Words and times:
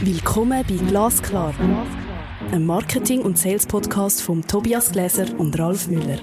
Willkommen 0.00 0.64
bei 0.68 0.74
Glasklar, 0.76 1.52
einem 2.52 2.66
Marketing- 2.66 3.22
und 3.22 3.36
Sales-Podcast 3.36 4.22
von 4.22 4.46
Tobias 4.46 4.92
Gläser 4.92 5.26
und 5.38 5.58
Ralf 5.58 5.88
Müller. 5.88 6.20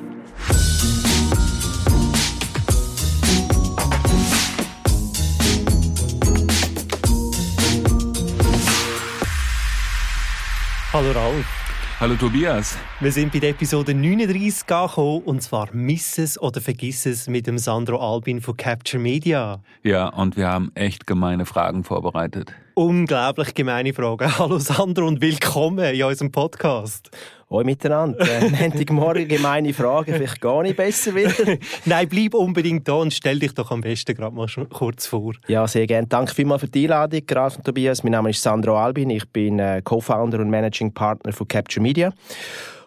Hallo 10.94 11.12
Ralf. 11.12 11.65
Hallo 11.98 12.16
Tobias. 12.16 12.78
Wir 13.00 13.10
sind 13.14 13.32
bei 13.32 13.40
der 13.40 13.52
Episode 13.52 13.94
39 13.94 14.70
angekommen 14.70 15.22
und 15.24 15.42
zwar 15.42 15.70
Miss 15.72 16.18
es 16.18 16.38
oder 16.38 16.60
vergiss 16.60 17.06
es 17.06 17.30
mit 17.30 17.48
dem 17.48 17.58
Sandro 17.58 17.98
Albin 17.98 18.42
von 18.42 18.58
Capture 18.58 19.02
Media. 19.02 19.62
Ja, 19.82 20.10
und 20.10 20.36
wir 20.36 20.50
haben 20.50 20.74
echt 20.76 21.08
gemeine 21.08 21.46
Fragen 21.46 21.86
vorbereitet. 21.86 22.54
Unglaublich 22.74 23.54
gemeine 23.54 23.94
Fragen. 23.94 24.30
Hallo 24.38 24.60
Sandro 24.60 25.08
und 25.08 25.22
willkommen 25.22 25.96
in 25.96 26.04
unserem 26.04 26.34
Podcast. 26.34 27.12
Hoi 27.50 27.64
miteinander. 27.64 28.20
Äh, 28.20 28.50
Montagmorgen 28.62 29.28
gemeine 29.28 29.74
Fragen, 29.74 30.16
vielleicht 30.16 30.42
gar 30.42 30.64
nicht 30.64 30.76
besser 30.76 31.14
wieder. 31.14 31.58
Nein, 31.86 32.10
bleib 32.10 32.34
unbedingt 32.34 32.88
da 32.88 32.94
und 32.94 33.14
stell 33.14 33.38
dich 33.38 33.54
doch 33.54 33.70
am 33.72 33.82
besten 33.82 34.16
gerade 34.16 34.36
mal 34.36 34.48
kurz 34.72 35.06
vor. 35.06 35.34
Ja, 35.48 35.68
sehr 35.68 35.86
gerne. 35.86 36.08
Danke 36.08 36.34
vielmals 36.34 36.62
für 36.62 36.68
die 36.68 36.84
Einladung, 36.86 37.22
Ralf 37.30 37.58
und 37.58 37.66
Tobias. 37.66 38.04
Mein 38.04 38.14
Name 38.14 38.32
ist 38.32 38.42
Sandro 38.42 38.78
Albin. 38.78 39.12
Ich 39.12 39.30
bin 39.30 39.60
äh, 39.60 39.82
Co-Founder 39.84 40.40
und 40.40 40.50
Managing 40.50 40.94
Partner 40.94 41.34
von 41.34 41.48
Capture 41.48 41.84
Media 41.84 42.12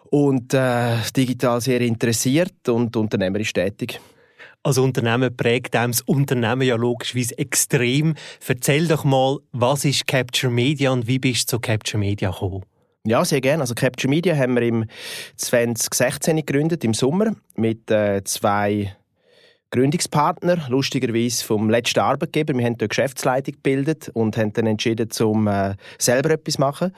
und 0.09 0.53
äh, 0.53 0.97
digital 1.15 1.61
sehr 1.61 1.81
interessiert 1.81 2.67
und 2.67 2.95
unternehmerisch 2.95 3.53
tätig. 3.53 4.01
Als 4.61 4.77
Unternehmen 4.77 5.35
prägt 5.35 5.73
einem 5.77 5.93
das 5.93 6.01
Unternehmen 6.01 6.63
ja 6.63 6.75
logischerweise 6.75 7.37
extrem. 7.37 8.15
Erzähl 8.45 8.87
doch 8.87 9.05
mal, 9.05 9.37
was 9.53 9.85
ist 9.85 10.05
Capture 10.05 10.51
Media 10.51 10.91
und 10.91 11.07
wie 11.07 11.17
bist 11.17 11.51
du 11.53 11.57
zu 11.57 11.59
Capture 11.61 11.97
Media 11.97 12.31
gekommen? 12.31 12.65
Ja, 13.05 13.23
sehr 13.23 13.41
gerne. 13.41 13.61
Also 13.61 13.75
Capture 13.75 14.09
Media 14.09 14.35
haben 14.35 14.55
wir 14.55 14.61
im 14.61 14.85
2016 15.37 16.35
gegründet, 16.37 16.83
im 16.83 16.93
Sommer, 16.93 17.33
mit 17.55 17.89
äh, 17.89 18.23
zwei 18.25 18.93
Gründungspartner, 19.71 20.65
lustigerweise 20.67 21.45
vom 21.45 21.69
letzten 21.69 21.99
Arbeitgeber. 21.99 22.57
Wir 22.57 22.65
haben 22.65 22.77
dort 22.77 22.89
Geschäftsleitung 22.89 23.53
gebildet 23.53 24.09
und 24.13 24.35
haben 24.35 24.51
dann 24.53 24.65
entschieden, 24.65 25.11
zum 25.11 25.47
äh, 25.47 25.75
selber 25.97 26.31
etwas 26.31 26.55
zu 26.55 26.61
machen. 26.61 26.93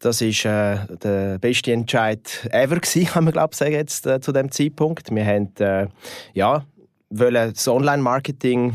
Das 0.00 0.20
ist 0.20 0.44
äh, 0.44 0.78
der 1.02 1.38
beste 1.38 1.72
Entscheid 1.72 2.48
ever 2.50 2.76
gewesen, 2.76 3.06
kann 3.12 3.24
man 3.24 3.32
glaube 3.32 3.50
ich 3.52 3.58
sagen 3.58 3.72
jetzt 3.72 4.06
äh, 4.06 4.20
zu 4.20 4.32
dem 4.32 4.50
Zeitpunkt. 4.50 5.14
Wir 5.14 5.24
haben 5.24 5.54
äh, 5.60 5.86
ja 6.34 6.64
wollen 7.10 7.54
das 7.54 7.66
Online-Marketing 7.66 8.74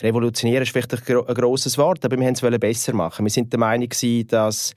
revolutionieren, 0.00 0.62
ist 0.62 0.70
vielleicht 0.70 0.94
ein, 0.94 1.00
gro 1.04 1.24
ein 1.24 1.34
grosses 1.34 1.76
Wort, 1.78 2.04
aber 2.04 2.16
wir 2.18 2.26
haben 2.26 2.34
es 2.34 2.60
besser 2.60 2.92
machen. 2.92 3.24
Wir 3.24 3.30
sind 3.30 3.52
der 3.52 3.58
Meinung 3.58 3.88
gewesen, 3.88 4.28
dass 4.28 4.74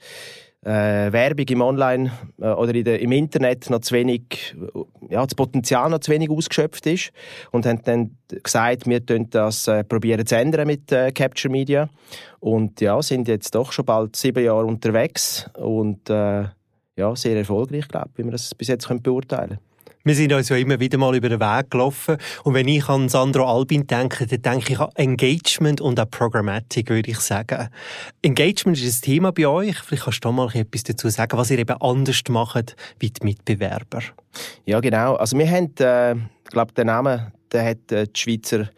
äh, 0.64 1.12
Werbung 1.12 1.46
im 1.48 1.60
Online 1.60 2.10
äh, 2.40 2.48
oder 2.48 2.72
der, 2.72 3.00
im 3.00 3.12
Internet 3.12 3.70
noch 3.70 3.80
zu 3.80 3.94
wenig, 3.94 4.56
ja, 5.08 5.24
das 5.24 5.34
Potenzial 5.34 5.88
noch 5.90 6.00
zu 6.00 6.10
wenig 6.10 6.30
ausgeschöpft 6.30 6.86
ist 6.86 7.10
und 7.52 7.66
haben 7.66 7.82
dann 7.84 8.16
gesagt, 8.28 8.86
wir 8.86 9.04
tun 9.04 9.28
das 9.30 9.68
äh, 9.68 9.84
probieren 9.84 10.26
zu 10.26 10.36
ändern 10.36 10.66
mit 10.66 10.90
äh, 10.92 11.12
Capture 11.12 11.50
Media 11.50 11.88
und 12.40 12.80
ja, 12.80 13.00
sind 13.02 13.28
jetzt 13.28 13.54
doch 13.54 13.72
schon 13.72 13.84
bald 13.84 14.16
sieben 14.16 14.44
Jahre 14.44 14.66
unterwegs 14.66 15.48
und 15.54 16.10
äh, 16.10 16.44
ja, 16.96 17.14
sehr 17.14 17.36
erfolgreich, 17.36 17.86
glaube 17.86 18.10
ich, 18.12 18.18
wie 18.18 18.24
wir 18.24 18.32
das 18.32 18.54
bis 18.54 18.68
jetzt 18.68 18.88
beurteilen 19.02 19.50
können. 19.50 19.67
Wir 20.04 20.14
sind 20.14 20.32
uns 20.32 20.48
ja 20.48 20.56
immer 20.56 20.80
wieder 20.80 20.96
mal 20.96 21.14
über 21.14 21.28
den 21.28 21.40
Weg 21.40 21.70
gelaufen. 21.70 22.16
Und 22.44 22.54
wenn 22.54 22.68
ich 22.68 22.88
an 22.88 23.08
Sandro 23.08 23.44
Albin 23.44 23.86
denke, 23.86 24.26
dann 24.26 24.42
denke 24.42 24.72
ich 24.72 24.80
an 24.80 24.90
Engagement 24.94 25.80
und 25.80 25.98
an 25.98 26.10
Programmatic, 26.10 26.88
würde 26.88 27.10
ich 27.10 27.18
sagen. 27.18 27.68
Engagement 28.22 28.80
ist 28.80 29.04
ein 29.04 29.04
Thema 29.04 29.32
bei 29.32 29.46
euch. 29.46 29.76
Vielleicht 29.78 30.04
kannst 30.04 30.24
du 30.24 30.28
da 30.28 30.32
mal 30.32 30.50
etwas 30.54 30.84
dazu 30.84 31.08
sagen, 31.08 31.36
was 31.36 31.50
ihr 31.50 31.58
eben 31.58 31.80
anders 31.80 32.22
macht 32.28 32.76
wie 32.98 33.10
die 33.10 33.24
Mitbewerber. 33.24 34.02
Ja, 34.64 34.80
genau. 34.80 35.16
Also 35.16 35.36
wir 35.36 35.50
haben, 35.50 35.74
äh, 35.78 36.14
glaube, 36.50 36.72
den 36.72 36.86
Namen 36.86 37.32
der 37.52 37.64
hat 37.64 37.92
äh, 37.92 38.06
die 38.06 38.18
Schweizer 38.20 38.68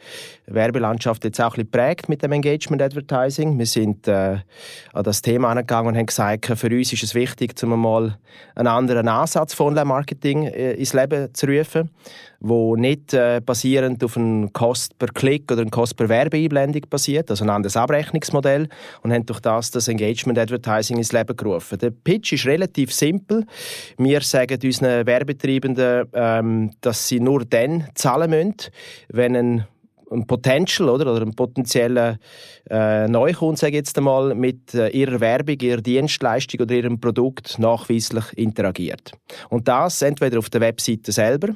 Werbelandschaft 0.46 1.24
jetzt 1.24 1.40
auch 1.40 1.56
ein 1.56 1.66
bisschen 1.66 1.70
geprägt 1.70 2.08
mit 2.08 2.22
dem 2.22 2.32
Engagement 2.32 2.82
Advertising. 2.82 3.58
Wir 3.58 3.66
sind 3.66 4.08
äh, 4.08 4.38
an 4.92 5.04
das 5.04 5.22
Thema 5.22 5.50
angegangen 5.50 5.88
und 5.88 5.96
haben 5.96 6.06
gesagt, 6.06 6.46
für 6.46 6.66
uns 6.66 6.92
ist 6.92 7.02
es 7.02 7.14
wichtig, 7.14 7.58
zum 7.58 7.80
mal 7.80 8.18
einen 8.54 8.68
anderen 8.68 9.08
Ansatz 9.08 9.54
von 9.54 9.68
Online-Marketing 9.68 10.44
äh, 10.44 10.72
ins 10.72 10.92
Leben 10.92 11.32
zu 11.34 11.46
rufen, 11.46 11.90
wo 12.40 12.74
nicht 12.74 13.12
äh, 13.12 13.40
basierend 13.44 14.02
auf 14.02 14.16
einem 14.16 14.52
Cost 14.52 14.98
per 14.98 15.08
Klick 15.08 15.52
oder 15.52 15.60
einem 15.60 15.70
Cost 15.70 15.96
per 15.96 16.08
Werbeeinblendung 16.08 16.82
basiert, 16.88 17.30
also 17.30 17.44
ein 17.44 17.50
anderes 17.50 17.76
Abrechnungsmodell 17.76 18.68
und 19.02 19.12
haben 19.12 19.26
durch 19.26 19.40
das 19.40 19.70
das 19.70 19.88
Engagement 19.88 20.38
Advertising 20.38 20.96
ins 20.96 21.12
Leben 21.12 21.36
gerufen. 21.36 21.78
Der 21.78 21.90
Pitch 21.90 22.32
ist 22.32 22.46
relativ 22.46 22.92
simpel. 22.92 23.44
Wir 23.98 24.22
sagen 24.22 24.58
unseren 24.62 25.06
Werbetreibenden, 25.06 26.06
ähm, 26.14 26.70
dass 26.80 27.08
sie 27.08 27.20
nur 27.20 27.44
dann 27.44 27.88
zahlen 27.94 28.30
müssen, 28.30 28.72
wenn 29.08 29.36
ein 29.36 29.64
ein 30.10 30.26
Potential 30.26 30.88
oder, 30.88 31.12
oder 31.12 31.22
ein 31.22 31.34
potenzieller 31.34 32.18
äh, 32.68 33.06
Neukunde, 33.06 33.58
sage 33.58 33.72
ich 33.72 33.76
jetzt 33.76 33.96
einmal, 33.96 34.34
mit 34.34 34.74
äh, 34.74 34.88
ihrer 34.88 35.20
Werbung, 35.20 35.56
ihrer 35.60 35.80
Dienstleistung 35.80 36.60
oder 36.60 36.74
ihrem 36.74 37.00
Produkt 37.00 37.58
nachweislich 37.58 38.24
interagiert. 38.36 39.12
Und 39.48 39.68
das 39.68 40.02
entweder 40.02 40.38
auf 40.38 40.50
der 40.50 40.60
Webseite 40.60 41.12
selber, 41.12 41.54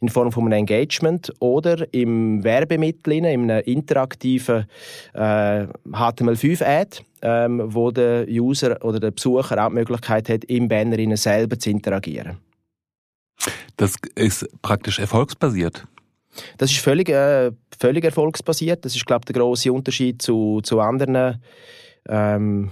in 0.00 0.08
Form 0.08 0.32
von 0.32 0.44
einem 0.44 0.52
Engagement 0.52 1.32
oder 1.40 1.86
im 1.92 2.42
Werbemittel, 2.44 3.14
in 3.14 3.26
einem 3.26 3.50
interaktiven 3.64 4.66
äh, 5.14 5.66
HTML5-Ad, 5.90 6.98
ähm, 7.22 7.62
wo 7.66 7.90
der 7.90 8.26
User 8.28 8.82
oder 8.84 9.00
der 9.00 9.10
Besucher 9.12 9.64
auch 9.64 9.68
die 9.68 9.74
Möglichkeit 9.74 10.28
hat, 10.28 10.44
im 10.44 10.68
Banner 10.68 11.16
selber 11.16 11.58
zu 11.58 11.70
interagieren. 11.70 12.38
Das 13.76 13.96
ist 14.14 14.46
praktisch 14.62 14.98
erfolgsbasiert. 14.98 15.86
Das 16.58 16.70
ist 16.70 16.80
völlig, 16.80 17.08
äh, 17.08 17.52
völlig 17.78 18.04
erfolgsbasiert. 18.04 18.84
Das 18.84 18.94
ist, 18.96 19.06
glaube 19.06 19.22
ich, 19.22 19.32
der 19.32 19.40
große 19.40 19.72
Unterschied 19.72 20.22
zu, 20.22 20.60
zu 20.62 20.80
anderen 20.80 21.42
ähm, 22.08 22.70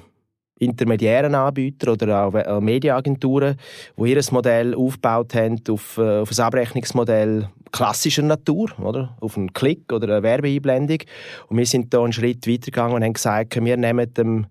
intermediären 0.61 1.35
Anbietern 1.35 1.91
oder 1.91 2.25
auch 2.25 2.35
äh, 2.35 2.61
Medienagenturen, 2.61 3.57
die 3.97 4.11
ihr 4.11 4.23
Modell 4.31 4.75
aufgebaut 4.75 5.35
haben 5.35 5.61
auf, 5.69 5.99
äh, 5.99 6.21
auf 6.21 6.31
ein 6.31 6.45
Abrechnungsmodell 6.45 7.49
klassischer 7.73 8.23
Natur, 8.23 8.71
oder? 8.79 9.17
auf 9.21 9.37
einen 9.37 9.53
Klick 9.53 9.93
oder 9.93 10.09
eine 10.09 10.23
Werbeeinblendung. 10.23 10.99
Und 11.49 11.57
wir 11.57 11.67
sind 11.67 11.93
da 11.95 12.03
einen 12.03 12.13
Schritt 12.13 12.47
weitergegangen 12.47 12.95
und 12.95 13.05
haben 13.05 13.13
gesagt, 13.13 13.57
wir 13.63 13.77
nehmen 13.77 14.13
dem, 14.15 14.47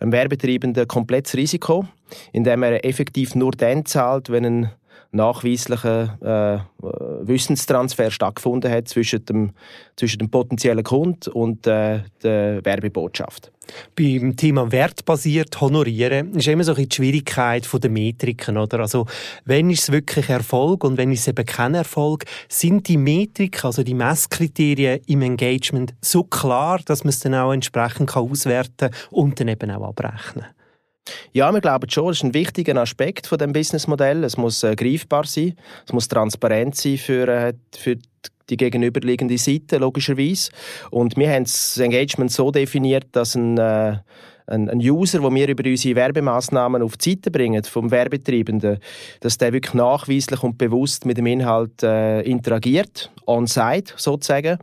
dem 0.00 0.12
Werbetreibenden 0.12 0.86
komplettes 0.86 1.34
Risiko, 1.34 1.86
indem 2.32 2.62
er 2.62 2.84
effektiv 2.84 3.34
nur 3.34 3.52
dann 3.52 3.86
zahlt, 3.86 4.30
wenn 4.30 4.44
ein 4.44 4.70
nachweislichen 5.14 6.10
äh, 6.22 6.58
Wissenstransfer 7.22 8.10
stattgefunden 8.10 8.70
hat 8.70 8.88
zwischen 8.88 9.24
dem, 9.24 9.52
zwischen 9.96 10.18
dem 10.18 10.30
potenziellen 10.30 10.84
Kunden 10.84 11.30
und 11.32 11.66
äh, 11.66 12.00
der 12.22 12.64
Werbebotschaft. 12.64 13.50
Beim 13.96 14.36
Thema 14.36 14.70
wertbasiert 14.70 15.58
honorieren 15.60 16.34
ist 16.34 16.48
immer 16.48 16.64
so 16.64 16.74
die 16.74 16.88
Schwierigkeit 16.92 17.66
der 17.72 17.90
Metriken, 17.90 18.58
oder? 18.58 18.80
Also, 18.80 19.06
wenn 19.44 19.70
ist 19.70 19.84
es 19.84 19.92
wirklich 19.92 20.28
Erfolg 20.28 20.84
und 20.84 20.98
wenn 20.98 21.12
ist 21.12 21.20
es 21.20 21.28
eben 21.28 21.46
kein 21.46 21.74
Erfolg? 21.74 22.24
Sind 22.48 22.88
die 22.88 22.98
Metriken, 22.98 23.64
also 23.64 23.82
die 23.82 23.94
Messkriterien 23.94 25.00
im 25.06 25.22
Engagement 25.22 25.94
so 26.00 26.24
klar, 26.24 26.80
dass 26.84 27.04
man 27.04 27.10
es 27.10 27.20
dann 27.20 27.34
auch 27.34 27.52
entsprechend 27.52 28.14
auswerten 28.14 28.90
kann 28.90 29.00
und 29.10 29.40
dann 29.40 29.48
eben 29.48 29.70
auch 29.70 29.88
abrechnen? 29.88 30.44
Ja, 31.32 31.52
wir 31.52 31.60
glauben 31.60 31.88
schon, 31.90 32.08
das 32.08 32.18
ist 32.18 32.24
ein 32.24 32.34
wichtiger 32.34 32.76
Aspekt 32.76 33.26
von 33.26 33.38
dem 33.38 33.52
Businessmodell. 33.52 34.24
Es 34.24 34.36
muss 34.36 34.62
äh, 34.62 34.74
greifbar 34.74 35.24
sein, 35.26 35.56
es 35.86 35.92
muss 35.92 36.08
transparent 36.08 36.76
sein 36.76 36.98
für, 36.98 37.28
äh, 37.28 37.52
für 37.76 37.98
die 38.50 38.56
gegenüberliegende 38.56 39.38
Seite, 39.38 39.78
logischerweise. 39.78 40.50
Und 40.90 41.16
wir 41.16 41.30
haben 41.30 41.44
das 41.44 41.78
Engagement 41.78 42.30
so 42.32 42.50
definiert, 42.50 43.06
dass 43.12 43.34
ein, 43.34 43.58
äh, 43.58 43.98
ein, 44.46 44.68
ein 44.68 44.78
User, 44.78 45.22
wo 45.22 45.32
wir 45.34 45.48
über 45.48 45.64
unsere 45.68 45.96
Werbemaßnahmen 45.96 46.82
auf 46.82 46.96
die 46.96 47.10
Seite 47.10 47.30
bringen, 47.30 47.62
vom 47.64 47.90
Werbetreibenden, 47.90 48.78
dass 49.20 49.38
der 49.38 49.52
wirklich 49.52 49.74
nachweislich 49.74 50.42
und 50.42 50.58
bewusst 50.58 51.06
mit 51.06 51.18
dem 51.18 51.26
Inhalt 51.26 51.82
äh, 51.82 52.20
interagiert, 52.22 53.10
on-site 53.26 53.94
sozusagen. 53.96 54.58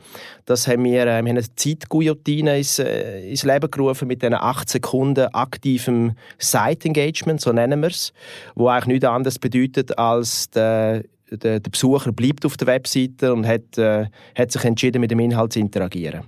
Das 0.46 0.68
haben 0.68 0.84
wir, 0.84 1.02
äh, 1.02 1.06
wir 1.06 1.14
haben 1.14 1.28
eine 1.28 1.56
Zeitguillotine 1.56 2.58
ins, 2.58 2.80
äh, 2.80 3.30
ins 3.30 3.44
Leben 3.44 3.72
gerufen 3.72 4.08
mit 4.08 4.22
diesen 4.22 4.36
8 4.36 4.70
Sekunden 4.70 5.28
aktivem 5.34 6.14
Site-Engagement, 6.38 7.42
so 7.42 7.52
nennen 7.52 7.82
wir 7.82 7.90
es, 7.90 8.14
wo 8.56 8.68
eigentlich 8.68 8.88
nichts 8.88 9.06
anderes 9.06 9.40
bedeutet 9.40 9.98
als 9.98 10.50
der 10.52 11.04
der, 11.32 11.62
der, 11.62 11.70
Besucher 11.70 12.12
bleibt 12.12 12.46
auf 12.46 12.58
der 12.58 12.68
Webseite 12.68 13.34
und 13.34 13.48
hat, 13.48 13.78
äh, 13.78 14.08
hat 14.36 14.52
sich 14.52 14.66
entschieden, 14.66 15.00
mit 15.00 15.12
dem 15.12 15.20
Inhalt 15.20 15.54
zu 15.54 15.60
interagieren. 15.60 16.26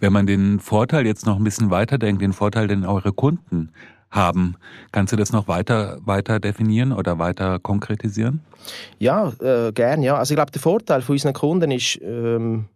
Wenn 0.00 0.12
man 0.12 0.26
den 0.26 0.60
Vorteil 0.60 1.06
jetzt 1.06 1.26
noch 1.26 1.36
ein 1.36 1.44
bisschen 1.44 1.70
weiterdenkt, 1.70 2.22
den 2.22 2.32
Vorteil, 2.32 2.68
den 2.68 2.84
eure 2.84 3.12
Kunden 3.12 3.70
haben, 4.10 4.56
kannst 4.92 5.12
du 5.12 5.16
das 5.16 5.32
noch 5.32 5.48
weiter, 5.48 5.98
weiter 6.04 6.38
definieren 6.38 6.92
oder 6.92 7.18
weiter 7.18 7.58
konkretisieren? 7.58 8.40
Ja, 8.98 9.32
äh, 9.40 9.72
gern. 9.72 10.02
Ja. 10.02 10.18
Also 10.18 10.34
ich 10.34 10.36
glaube, 10.36 10.52
der 10.52 10.60
Vorteil 10.60 11.02
von 11.02 11.14
unseren 11.14 11.32
Kunden 11.32 11.70
ist, 11.70 11.98
ähm, 12.02 12.66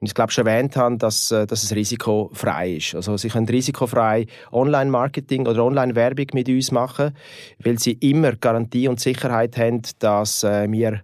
ich 0.00 0.14
glaube 0.14 0.30
schon 0.30 0.46
erwähnt 0.46 0.76
habe, 0.76 0.98
dass, 0.98 1.30
äh, 1.30 1.46
dass 1.46 1.62
es 1.62 1.74
risikofrei 1.74 2.74
ist. 2.74 2.94
Also 2.94 3.16
Sie 3.16 3.28
können 3.28 3.48
risikofrei 3.48 4.26
Online-Marketing 4.52 5.46
oder 5.46 5.64
Online-Werbung 5.64 6.26
mit 6.34 6.48
uns 6.48 6.70
machen, 6.70 7.16
weil 7.58 7.78
Sie 7.78 7.92
immer 7.92 8.32
Garantie 8.32 8.88
und 8.88 9.00
Sicherheit 9.00 9.56
haben, 9.56 9.80
dass 9.98 10.44
äh, 10.44 10.70
wir 10.70 11.00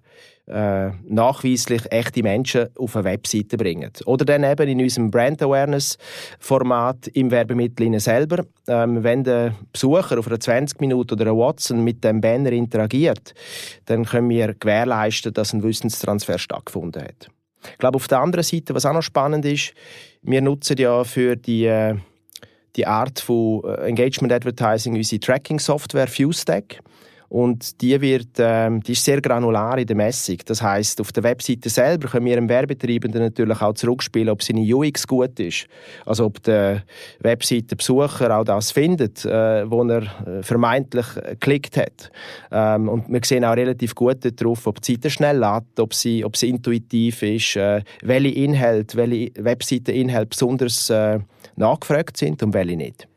äh, 0.46 0.90
nachweislich 1.04 1.90
echte 1.90 2.22
Menschen 2.22 2.68
auf 2.76 2.96
eine 2.96 3.04
Webseite 3.04 3.56
bringen. 3.56 3.92
Oder 4.06 4.24
dann 4.24 4.44
eben 4.44 4.68
in 4.68 4.80
unserem 4.80 5.10
Brand 5.10 5.40
Awareness 5.42 5.98
Format 6.38 7.06
im 7.08 7.30
Werbemittel 7.30 7.98
selber. 8.00 8.44
Ähm, 8.66 9.04
wenn 9.04 9.24
der 9.24 9.54
Besucher 9.72 10.18
auf 10.18 10.26
einer 10.26 10.40
20 10.40 10.80
Minuten 10.80 11.14
oder 11.14 11.26
einer 11.26 11.36
Watson 11.36 11.84
mit 11.84 12.02
dem 12.02 12.20
Banner 12.20 12.52
interagiert, 12.52 13.34
dann 13.86 14.04
können 14.04 14.28
wir 14.30 14.54
gewährleisten, 14.54 15.32
dass 15.32 15.52
ein 15.52 15.62
Wissenstransfer 15.62 16.38
stattgefunden 16.38 17.02
hat. 17.02 17.28
Ich 17.70 17.78
glaube, 17.78 17.96
auf 17.96 18.08
der 18.08 18.20
anderen 18.20 18.44
Seite, 18.44 18.74
was 18.74 18.86
auch 18.86 18.92
noch 18.92 19.02
spannend 19.02 19.44
ist, 19.44 19.74
wir 20.22 20.40
nutzen 20.40 20.76
ja 20.76 21.04
für 21.04 21.36
die, 21.36 21.66
äh, 21.66 21.96
die 22.76 22.86
Art 22.86 23.20
von 23.20 23.62
äh, 23.64 23.88
Engagement 23.88 24.32
Advertising 24.32 24.94
unsere 24.96 25.20
Tracking-Software 25.20 26.08
FuseTech. 26.08 26.80
Und 27.32 27.80
die, 27.80 27.98
wird, 27.98 28.28
ähm, 28.40 28.82
die 28.82 28.92
ist 28.92 29.06
sehr 29.06 29.22
granular 29.22 29.78
in 29.78 29.86
der 29.86 29.96
Messung. 29.96 30.36
Das 30.44 30.60
heißt, 30.60 31.00
auf 31.00 31.12
der 31.12 31.22
Webseite 31.22 31.70
selber 31.70 32.08
können 32.08 32.26
wir 32.26 32.34
dem 32.34 32.46
Werbetreibenden 32.46 33.22
natürlich 33.22 33.62
auch 33.62 33.72
zurückspielen, 33.72 34.28
ob 34.28 34.42
seine 34.42 34.60
UX 34.60 35.06
gut 35.06 35.40
ist. 35.40 35.66
Also 36.04 36.26
ob 36.26 36.42
der 36.42 36.82
Webseitenbesucher 37.20 38.38
auch 38.38 38.44
das 38.44 38.70
findet, 38.70 39.24
äh, 39.24 39.70
wo 39.70 39.82
er 39.82 40.02
äh, 40.02 40.42
vermeintlich 40.42 41.06
geklickt 41.14 41.78
hat. 41.78 42.10
Ähm, 42.50 42.90
und 42.90 43.08
wir 43.08 43.20
sehen 43.24 43.46
auch 43.46 43.56
relativ 43.56 43.94
gut 43.94 44.18
darauf, 44.38 44.66
ob 44.66 44.82
die 44.82 44.92
Seite 44.92 45.08
schnell 45.08 45.38
lädt, 45.38 45.80
ob 45.80 45.94
sie, 45.94 46.26
ob 46.26 46.36
sie 46.36 46.50
intuitiv 46.50 47.22
ist, 47.22 47.56
äh, 47.56 47.80
welche 48.02 48.28
Inhalte, 48.28 48.98
welche 48.98 49.30
Webseiteninhalte 49.42 50.28
besonders 50.28 50.90
äh, 50.90 51.18
nachgefragt 51.56 52.18
sind 52.18 52.42
und 52.42 52.52
welche 52.52 52.76
nicht. 52.76 53.08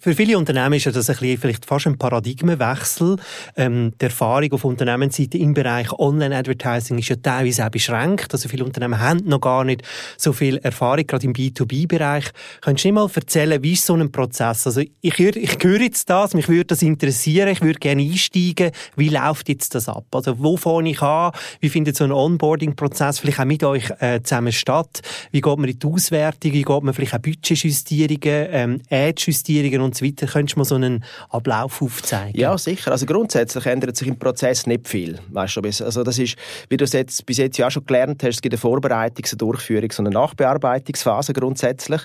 Für 0.00 0.14
viele 0.14 0.38
Unternehmen 0.38 0.74
ist 0.74 0.86
das 0.86 1.10
ein 1.10 1.16
bisschen, 1.16 1.38
vielleicht 1.38 1.66
fast 1.66 1.86
ein 1.86 1.98
Paradigmenwechsel. 1.98 3.16
Ähm, 3.56 3.92
die 4.00 4.04
Erfahrung 4.04 4.52
auf 4.52 4.64
Unternehmensseite 4.64 5.38
im 5.38 5.54
Bereich 5.54 5.92
Online-Advertising 5.92 6.98
ist 6.98 7.08
ja 7.08 7.16
teilweise 7.16 7.66
auch 7.66 7.70
beschränkt. 7.70 8.32
Also 8.32 8.48
viele 8.48 8.64
Unternehmen 8.64 9.00
haben 9.00 9.22
noch 9.24 9.40
gar 9.40 9.64
nicht 9.64 9.82
so 10.16 10.32
viel 10.32 10.58
Erfahrung, 10.58 11.06
gerade 11.06 11.26
im 11.26 11.32
B2B-Bereich. 11.32 12.30
Könntest 12.60 12.84
du 12.84 12.88
nicht 12.88 12.94
mal 12.94 13.10
erzählen, 13.14 13.62
wie 13.62 13.72
ist 13.72 13.86
so 13.86 13.94
ein 13.94 14.10
Prozess? 14.10 14.66
Also 14.66 14.82
ich, 15.00 15.18
höre, 15.18 15.36
ich 15.36 15.56
höre 15.62 15.80
jetzt 15.80 16.08
das, 16.10 16.34
mich 16.34 16.48
würde 16.48 16.66
das 16.66 16.82
interessieren, 16.82 17.48
ich 17.48 17.60
würde 17.60 17.78
gerne 17.78 18.02
einsteigen. 18.02 18.70
Wie 18.96 19.08
läuft 19.08 19.48
jetzt 19.48 19.74
das 19.74 19.88
ab? 19.88 20.06
Also 20.12 20.38
wo 20.38 20.56
fange 20.56 20.90
ich 20.90 21.02
an? 21.02 21.32
Wie 21.60 21.68
findet 21.68 21.96
so 21.96 22.04
ein 22.04 22.12
Onboarding-Prozess 22.12 23.18
vielleicht 23.18 23.40
auch 23.40 23.44
mit 23.44 23.64
euch 23.64 23.90
äh, 24.00 24.20
zusammen 24.22 24.52
statt? 24.52 25.00
Wie 25.30 25.40
geht 25.40 25.58
man 25.58 25.68
in 25.68 25.78
die 25.78 25.86
Auswertung? 25.86 26.52
Wie 26.52 26.62
geht 26.62 26.82
man 26.82 26.94
vielleicht 26.94 27.14
auch 27.14 27.18
Budgetjustierungen, 27.18 28.48
ähm, 28.50 28.80
Ad-Justierungen 28.90 29.63
Finanzierungen 29.64 29.80
und 29.82 29.94
so 29.96 30.04
weiter. 30.04 30.26
Könntest 30.26 30.56
du 30.56 30.60
mal 30.60 30.64
so 30.64 30.74
einen 30.74 31.04
Ablauf 31.30 31.82
aufzeigen? 31.82 32.38
Ja, 32.38 32.56
sicher. 32.58 32.92
Also 32.92 33.06
grundsätzlich 33.06 33.66
ändert 33.66 33.96
sich 33.96 34.08
im 34.08 34.18
Prozess 34.18 34.66
nicht 34.66 34.88
viel. 34.88 35.18
Weißt 35.30 35.56
du, 35.56 35.60
also 35.84 36.02
das 36.02 36.18
ist, 36.18 36.36
wie 36.68 36.76
du 36.76 36.84
es 36.84 36.92
jetzt, 36.92 37.24
bis 37.26 37.38
jetzt 37.38 37.56
ja 37.56 37.70
schon 37.70 37.84
gelernt 37.84 38.22
hast, 38.22 38.36
es 38.36 38.42
gibt 38.42 38.54
eine 38.54 38.60
Vorbereitungs-, 38.60 39.32
eine 39.32 39.52
Durchführungs- 39.52 39.98
und 39.98 40.06
eine 40.06 40.14
Nachbearbeitungsphase 40.14 41.32
grundsätzlich. 41.32 42.02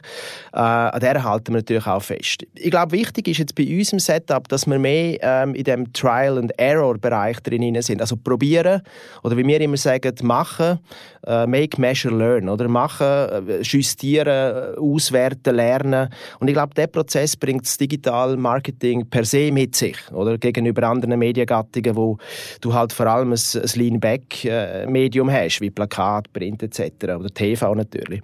Äh, 0.53 0.59
an 0.59 0.99
der 0.99 1.23
halten 1.23 1.53
wir 1.53 1.57
natürlich 1.57 1.87
auch 1.87 2.01
fest. 2.01 2.45
Ich 2.55 2.71
glaube, 2.71 2.91
wichtig 2.93 3.27
ist 3.27 3.39
jetzt 3.39 3.55
bei 3.55 3.63
unserem 3.63 3.99
Setup, 3.99 4.47
dass 4.47 4.65
wir 4.65 4.79
mehr 4.79 5.17
ähm, 5.21 5.55
in 5.55 5.63
dem 5.63 5.91
Trial-and-Error-Bereich 5.93 7.39
drin 7.41 7.81
sind. 7.81 8.01
Also 8.01 8.15
probieren 8.15 8.81
oder 9.23 9.37
wie 9.37 9.45
wir 9.45 9.61
immer 9.61 9.77
sagen, 9.77 10.13
machen, 10.23 10.79
äh, 11.25 11.45
make, 11.45 11.79
measure, 11.79 12.15
learn. 12.15 12.49
Oder 12.49 12.67
machen, 12.67 13.05
äh, 13.05 13.61
justieren, 13.61 14.75
auswerten, 14.77 15.55
lernen. 15.55 16.09
Und 16.39 16.47
ich 16.47 16.53
glaube, 16.53 16.73
der 16.73 16.87
Prozess 16.87 17.35
bringt 17.35 17.48
das 17.57 17.77
Digital 17.77 18.37
Marketing 18.37 19.09
per 19.09 19.25
se 19.25 19.51
mit 19.51 19.75
sich, 19.75 19.97
oder? 20.11 20.37
Gegenüber 20.37 20.83
anderen 20.87 21.17
Mediengattungen, 21.17 21.95
wo 21.95 22.17
du 22.61 22.73
halt 22.73 22.93
vor 22.93 23.07
allem 23.07 23.33
ein, 23.33 23.39
ein 23.55 23.69
Lean-Back-Medium 23.73 25.31
hast, 25.31 25.61
wie 25.61 25.71
Plakat, 25.71 26.31
Print 26.31 26.63
etc. 26.63 27.03
oder 27.17 27.29
TV 27.29 27.73
natürlich. 27.73 28.21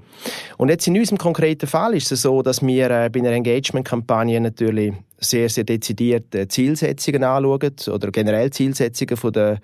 Und 0.57 0.69
jetzt 0.69 0.87
in 0.87 0.97
unserem 0.97 1.17
konkreten 1.17 1.67
Fall 1.67 1.95
ist 1.95 2.11
es 2.11 2.21
so, 2.21 2.41
dass 2.41 2.61
wir 2.61 2.89
äh, 2.91 3.09
bei 3.09 3.19
einer 3.19 3.31
Engagement-Kampagne 3.31 4.39
natürlich 4.39 4.93
sehr, 5.29 5.49
sehr 5.49 5.63
dezidiert 5.63 6.33
äh, 6.35 6.47
Zielsetzungen 6.47 7.23
anschauen 7.23 7.73
oder 7.91 8.11
generell 8.11 8.51
Zielsetzungen 8.51 9.17
von 9.17 9.33
der, 9.33 9.59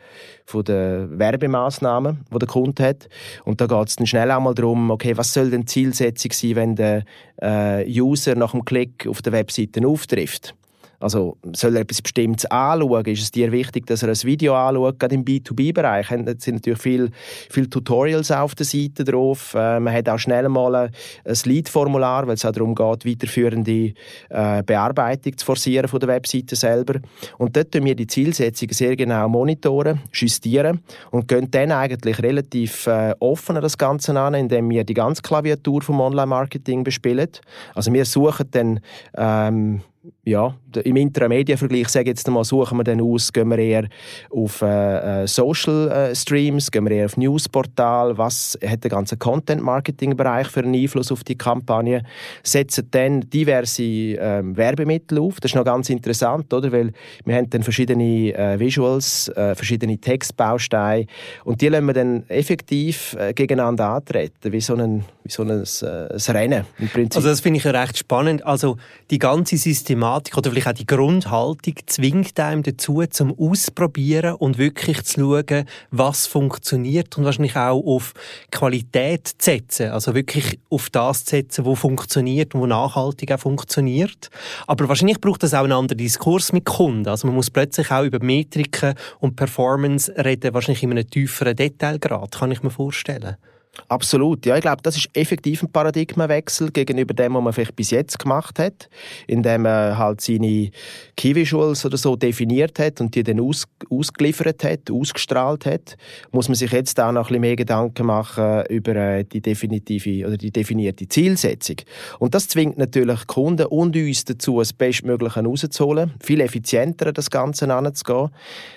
von 0.46 0.64
der 0.64 1.08
Werbemaßnahmen, 1.18 2.26
die 2.34 2.40
der 2.40 2.48
Kunde 2.48 2.84
hat. 2.84 3.08
Und 3.46 3.62
da 3.62 3.68
geht 3.68 3.88
es 3.88 3.96
dann 3.96 4.08
schnell 4.08 4.32
einmal 4.32 4.54
darum, 4.54 4.92
okay, 4.92 5.16
was 5.18 5.34
soll 5.34 5.50
denn 5.50 5.68
Zielsetzung 5.68 6.32
sein, 6.32 6.56
wenn 6.56 6.76
der 6.76 7.04
äh, 7.42 7.86
User 7.88 8.36
nach 8.36 8.52
dem 8.52 8.66
Klick 8.66 9.08
auf 9.08 9.22
der 9.22 9.34
Webseite 9.34 9.86
auftrifft? 9.88 10.56
Also 11.02 11.38
soll 11.54 11.76
er 11.76 11.82
etwas 11.82 12.02
Bestimmtes 12.02 12.46
anschauen? 12.46 13.06
Ist 13.06 13.24
es 13.24 13.32
dir 13.32 13.52
wichtig, 13.52 13.88
dass 13.88 14.04
er 14.04 14.10
ein 14.10 14.24
Video 14.24 14.56
anschaut? 14.56 15.00
Gerade 15.00 15.16
im 15.16 15.26
B2B-Bereich 15.26 16.08
sind 16.08 16.56
natürlich 16.56 16.80
viele 16.80 17.10
viel 17.50 17.68
Tutorials 17.68 18.32
auf 18.32 18.56
der 18.56 18.66
Seite 18.66 19.04
drauf. 19.04 19.54
Äh, 19.56 19.80
man 19.80 19.94
hat 19.94 20.08
auch 20.08 20.20
schnell 20.20 20.48
mal 20.50 20.76
ein 20.76 20.92
Lead-Formular, 21.26 22.28
weil 22.28 22.36
es 22.36 22.46
auch 22.46 22.52
darum 22.52 22.76
geht, 22.76 23.06
weiterführende 23.06 23.94
äh, 24.30 24.64
Bearbeitung 24.64 25.38
zu 25.38 25.46
forcieren 25.46 25.88
von 25.88 26.00
der 26.00 26.10
Webseite 26.10 26.56
selber. 26.56 27.00
Und 27.38 27.56
dort 27.56 27.72
tun 27.72 27.86
wir 27.86 27.96
die 27.96 28.08
Zielsetzungen 28.08 28.74
sehr 28.74 28.96
genau 28.96 29.28
monitoren, 29.28 30.02
justieren 30.14 30.82
und 31.10 31.28
gehen 31.28 31.50
dann 31.50 31.72
eigentlich 31.72 32.22
relativ 32.22 32.88
äh, 32.88 33.14
offen 33.20 33.56
das 33.56 33.78
Ganze 33.78 34.18
an, 34.20 34.34
indem 34.34 34.70
wir 34.70 34.84
die 34.84 34.94
ganze 34.94 35.22
Klaviatur 35.22 35.82
vom 35.82 36.00
Online-Marketing 36.00 36.84
bespielen. 36.84 37.30
Also 37.74 37.92
wir 37.94 38.06
suchen 38.06 38.48
dann 38.52 38.80
ähm, 39.16 39.82
ja, 40.24 40.56
im 40.84 40.96
Intramedia-Vergleich, 40.98 41.90
sage 41.90 42.10
jetzt 42.10 42.28
einmal, 42.28 42.44
suchen 42.44 42.78
wir 42.78 42.84
dann 42.84 43.02
aus, 43.02 43.34
gehen 43.34 43.50
wir 43.50 43.58
eher 43.58 43.88
auf 44.30 44.62
äh, 44.62 45.24
äh, 45.24 45.28
Social 45.28 45.90
äh, 45.90 46.16
Streams, 46.16 46.70
gehen 46.70 46.86
wir 46.86 46.96
eher 46.96 47.06
auf 47.06 47.18
Newsportal, 47.18 48.16
was 48.20 48.58
hat 48.64 48.84
der 48.84 48.92
ganze 48.92 49.18
Content-Marketing-Bereich 49.18 50.48
für 50.48 50.60
einen 50.60 50.76
Einfluss 50.76 51.12
auf 51.12 51.24
die 51.24 51.36
Kampagne, 51.36 52.04
setzen 52.44 52.88
dann 52.92 53.22
diverse 53.22 53.82
äh, 53.84 54.42
Werbemittel 54.44 55.18
auf, 55.18 55.40
das 55.40 55.52
ist 55.52 55.56
noch 55.56 55.66
ganz 55.66 55.90
interessant, 55.90 56.54
oder, 56.54 56.72
weil 56.72 56.92
wir 57.26 57.36
haben 57.36 57.50
dann 57.50 57.64
verschiedene 57.64 58.32
äh, 58.36 58.60
Visuals, 58.60 59.28
äh, 59.30 59.56
verschiedene 59.56 59.98
Textbausteine. 59.98 61.08
Und 61.46 61.62
die 61.62 61.68
lassen 61.68 61.88
wir 61.88 61.94
dann 61.94 62.30
effektiv 62.30 63.18
gegeneinander 63.34 63.90
antreten, 63.90 64.52
wie 64.52 64.62
so 64.62 64.76
ein, 64.76 65.04
wie 65.24 65.32
so 65.32 65.42
ein, 65.42 65.50
ein 65.52 66.36
Rennen 66.36 66.66
im 66.78 66.90
Prinzip. 66.90 67.16
Also 67.16 67.30
das 67.30 67.42
finde 67.42 67.58
ich 67.58 67.66
recht 67.66 67.98
spannend, 67.98 68.46
also 68.46 68.78
die 69.10 69.18
ganze 69.18 69.58
System 69.58 70.04
Systematik 70.12 70.38
oder 70.38 70.52
vielleicht 70.52 70.68
auch 70.68 70.74
die 70.74 70.86
Grundhaltung 70.86 71.76
zwingt 71.86 72.40
einem 72.40 72.64
dazu, 72.64 73.04
zum 73.10 73.38
Ausprobieren 73.38 74.36
und 74.36 74.58
wirklich 74.58 75.04
zu 75.04 75.22
schauen, 75.22 75.66
was 75.92 76.28
funktioniert 76.28 77.18
und 77.18 77.26
wahrscheinlich 77.26 77.56
auch 77.56 77.82
auf 77.82 78.14
Qualität 78.52 79.28
zu 79.28 79.36
setzen. 79.40 79.92
Also 79.92 80.14
wirklich 80.14 80.60
auf 80.70 80.90
das 80.90 81.26
zu 81.26 81.32
setzen, 81.32 81.66
was 81.66 81.80
funktioniert 81.80 82.54
und 82.54 82.62
wo 82.62 82.66
nachhaltig 82.66 83.32
auch 83.32 83.40
funktioniert. 83.40 84.30
Aber 84.68 84.90
wahrscheinlich 84.90 85.22
braucht 85.22 85.44
es 85.44 85.54
auch 85.54 85.64
einen 85.64 85.74
anderen 85.74 85.98
Diskurs 85.98 86.52
mit 86.52 86.66
Kunden. 86.66 87.08
Also 87.08 87.28
man 87.28 87.36
muss 87.36 87.50
plötzlich 87.50 87.92
auch 87.92 88.04
über 88.04 88.24
Metriken 88.24 88.96
und 89.20 89.36
Performance 89.36 90.14
reden, 90.18 90.54
wahrscheinlich 90.54 90.84
in 90.84 90.92
einem 90.92 91.10
tieferen 91.10 91.56
Detailgrad, 91.56 92.38
kann 92.38 92.52
ich 92.52 92.64
mir 92.64 92.72
vorstellen. 92.72 93.38
Absolut, 93.88 94.46
ja, 94.46 94.58
ich 94.58 94.62
glaube, 94.62 94.82
das 94.84 94.98
ist 94.98 95.10
effektiv 95.14 95.64
ein 95.64 95.72
Paradigmenwechsel 95.72 96.72
gegenüber 96.72 97.14
dem, 97.14 97.36
was 97.36 97.44
man 97.44 97.54
vielleicht 97.54 97.76
bis 97.78 97.92
jetzt 97.92 98.20
gemacht 98.20 98.60
hat, 98.60 98.90
indem 99.28 99.62
man 99.62 99.98
halt 99.98 100.20
seine 100.20 100.72
Visuals 101.18 101.86
oder 101.86 101.96
so 101.96 102.18
definiert 102.18 102.80
hat 102.80 103.00
und 103.00 103.16
die 103.16 103.24
dann 103.24 103.40
aus, 103.40 103.64
ausgeliefert 103.90 104.66
hat, 104.66 104.92
ausgestrahlt 104.92 105.66
hat, 105.66 105.96
muss 106.32 106.50
man 106.50 106.56
sich 106.56 106.72
jetzt 106.74 107.00
auch 107.00 107.14
noch 107.14 107.22
ein 107.22 107.28
bisschen 107.28 107.42
mehr 107.42 107.56
Gedanken 107.56 108.08
machen 108.08 108.66
über 108.68 108.94
äh, 108.96 109.24
die 109.24 109.40
definitive 109.40 110.28
oder 110.28 110.36
die 110.36 110.52
definierte 110.52 111.08
Zielsetzung. 111.08 111.78
Und 112.20 112.36
das 112.36 112.50
zwingt 112.50 112.78
natürlich 112.78 113.26
Kunden 113.28 113.68
und 113.68 113.96
uns 113.96 114.26
dazu, 114.26 114.60
das 114.60 114.74
Bestmögliche 114.74 115.46
rauszuholen, 115.46 116.14
viel 116.22 116.42
effizienter 116.42 117.14
das 117.14 117.30
Ganze 117.30 117.74
anzugehen. 117.74 118.32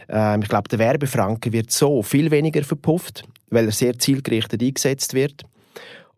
Ähm, 0.09 0.43
ich 0.43 0.49
glaube, 0.49 0.69
der 0.69 0.79
Werbefranken 0.79 1.53
wird 1.53 1.73
so 1.73 2.01
viel 2.05 2.31
weniger 2.31 2.63
verpufft 2.63 3.25
weil 3.51 3.67
er 3.67 3.73
sehr 3.73 3.99
zielgerichtet 3.99 4.63
eingesetzt 4.63 5.15
wird. 5.15 5.45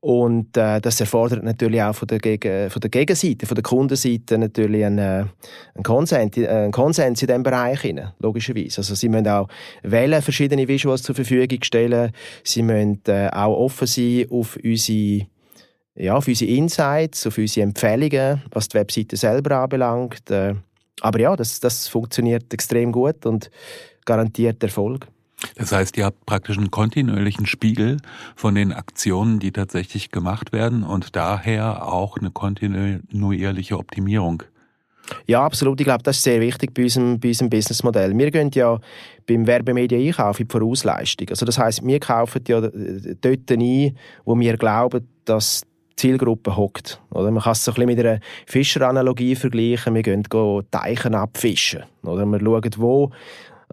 Und 0.01 0.57
äh, 0.57 0.81
das 0.81 1.01
erfordert 1.01 1.43
natürlich 1.43 1.83
auch 1.83 1.95
von 1.95 2.07
der, 2.07 2.71
von 2.71 2.81
der 2.81 2.91
Gegenseite, 2.91 3.45
von 3.45 3.57
der 3.57 3.63
Kundenseite 3.63 4.39
natürlich 4.39 4.85
einen, 4.85 4.99
äh, 4.99 5.25
einen, 5.75 5.83
Konsens, 5.83 6.37
äh, 6.37 6.47
einen 6.47 6.71
Konsens 6.71 7.23
in 7.23 7.27
diesem 7.27 7.43
Bereich, 7.43 7.83
rein, 7.83 8.13
logischerweise. 8.21 8.79
Also 8.83 8.95
sie 8.95 9.09
müssen 9.09 9.27
auch 9.27 9.49
wählen, 9.83 10.23
verschiedene 10.23 10.69
Visuals 10.69 11.03
zur 11.03 11.17
Verfügung 11.17 11.59
stellen. 11.63 12.13
Sie 12.45 12.63
müssen 12.63 13.01
äh, 13.09 13.31
auch 13.33 13.57
offen 13.57 13.89
sein 13.89 14.27
auf 14.31 14.57
unsere, 14.63 15.27
ja, 15.97 16.15
auf 16.15 16.29
unsere 16.29 16.53
Insights, 16.53 17.27
auf 17.27 17.39
unsere 17.39 17.65
Empfehlungen, 17.65 18.43
was 18.53 18.69
die 18.69 18.79
Webseite 18.79 19.17
selber 19.17 19.57
anbelangt. 19.57 20.31
Äh, 20.31 20.55
aber 21.01 21.19
ja, 21.19 21.35
das, 21.35 21.59
das 21.59 21.89
funktioniert 21.89 22.53
extrem 22.55 22.93
gut 22.93 23.27
und 23.27 23.51
garantiert 24.05 24.63
Erfolg. 24.63 25.09
Das 25.57 25.73
heißt, 25.73 25.97
ihr 25.97 26.05
habt 26.05 26.25
praktisch 26.27 26.57
einen 26.57 26.71
kontinuierlichen 26.71 27.47
Spiegel 27.47 27.99
von 28.37 28.55
den 28.55 28.73
Aktionen, 28.73 29.39
die 29.39 29.53
tatsächlich 29.53 30.11
gemacht 30.11 30.53
werden 30.53 30.83
und 30.83 31.15
daher 31.15 31.87
auch 31.87 32.17
eine 32.17 32.31
kontinuierliche 32.31 33.79
Optimierung. 33.79 34.43
Ja, 35.27 35.45
absolut. 35.45 35.81
Ich 35.81 35.87
glaube, 35.87 36.03
das 36.03 36.17
ist 36.17 36.25
sehr 36.25 36.41
wichtig 36.41 36.75
bei 36.75 36.85
unserem, 36.85 37.21
bei 37.21 37.29
unserem 37.29 37.51
Businessmodell. 37.51 38.17
Wir 38.17 38.31
gehen 38.31 38.51
ja 38.55 38.79
beim 39.27 39.47
Werbemedien-Einkauf 39.47 40.41
in 40.41 40.49
die 40.49 40.53
Vorausleistung. 40.53 41.29
Also 41.31 41.47
das 41.47 41.59
heißt, 41.59 41.87
wir 41.87 42.01
kaufen 42.01 42.43
ja 42.49 42.61
dort 42.61 43.51
ein, 43.51 43.97
wo 44.25 44.39
wir 44.39 44.57
glauben, 44.57 45.09
dass 45.25 45.63
die 45.91 45.97
Zielgruppe 45.97 46.57
hockt. 46.57 47.01
Oder 47.11 47.31
man 47.31 47.43
kann 47.43 47.53
es 47.53 47.65
so 47.65 47.71
ein 47.71 47.75
bisschen 47.75 47.87
mit 47.87 48.01
einer 48.01 48.21
Fischeranalogie 48.47 49.37
vergleichen. 49.37 49.95
Wir 49.95 50.03
gehen 50.03 50.25
Teichen 50.71 51.15
abfischen. 51.15 51.85
Oder 52.03 52.27
wir 52.27 52.41
schauen, 52.41 52.71
wo 52.77 53.13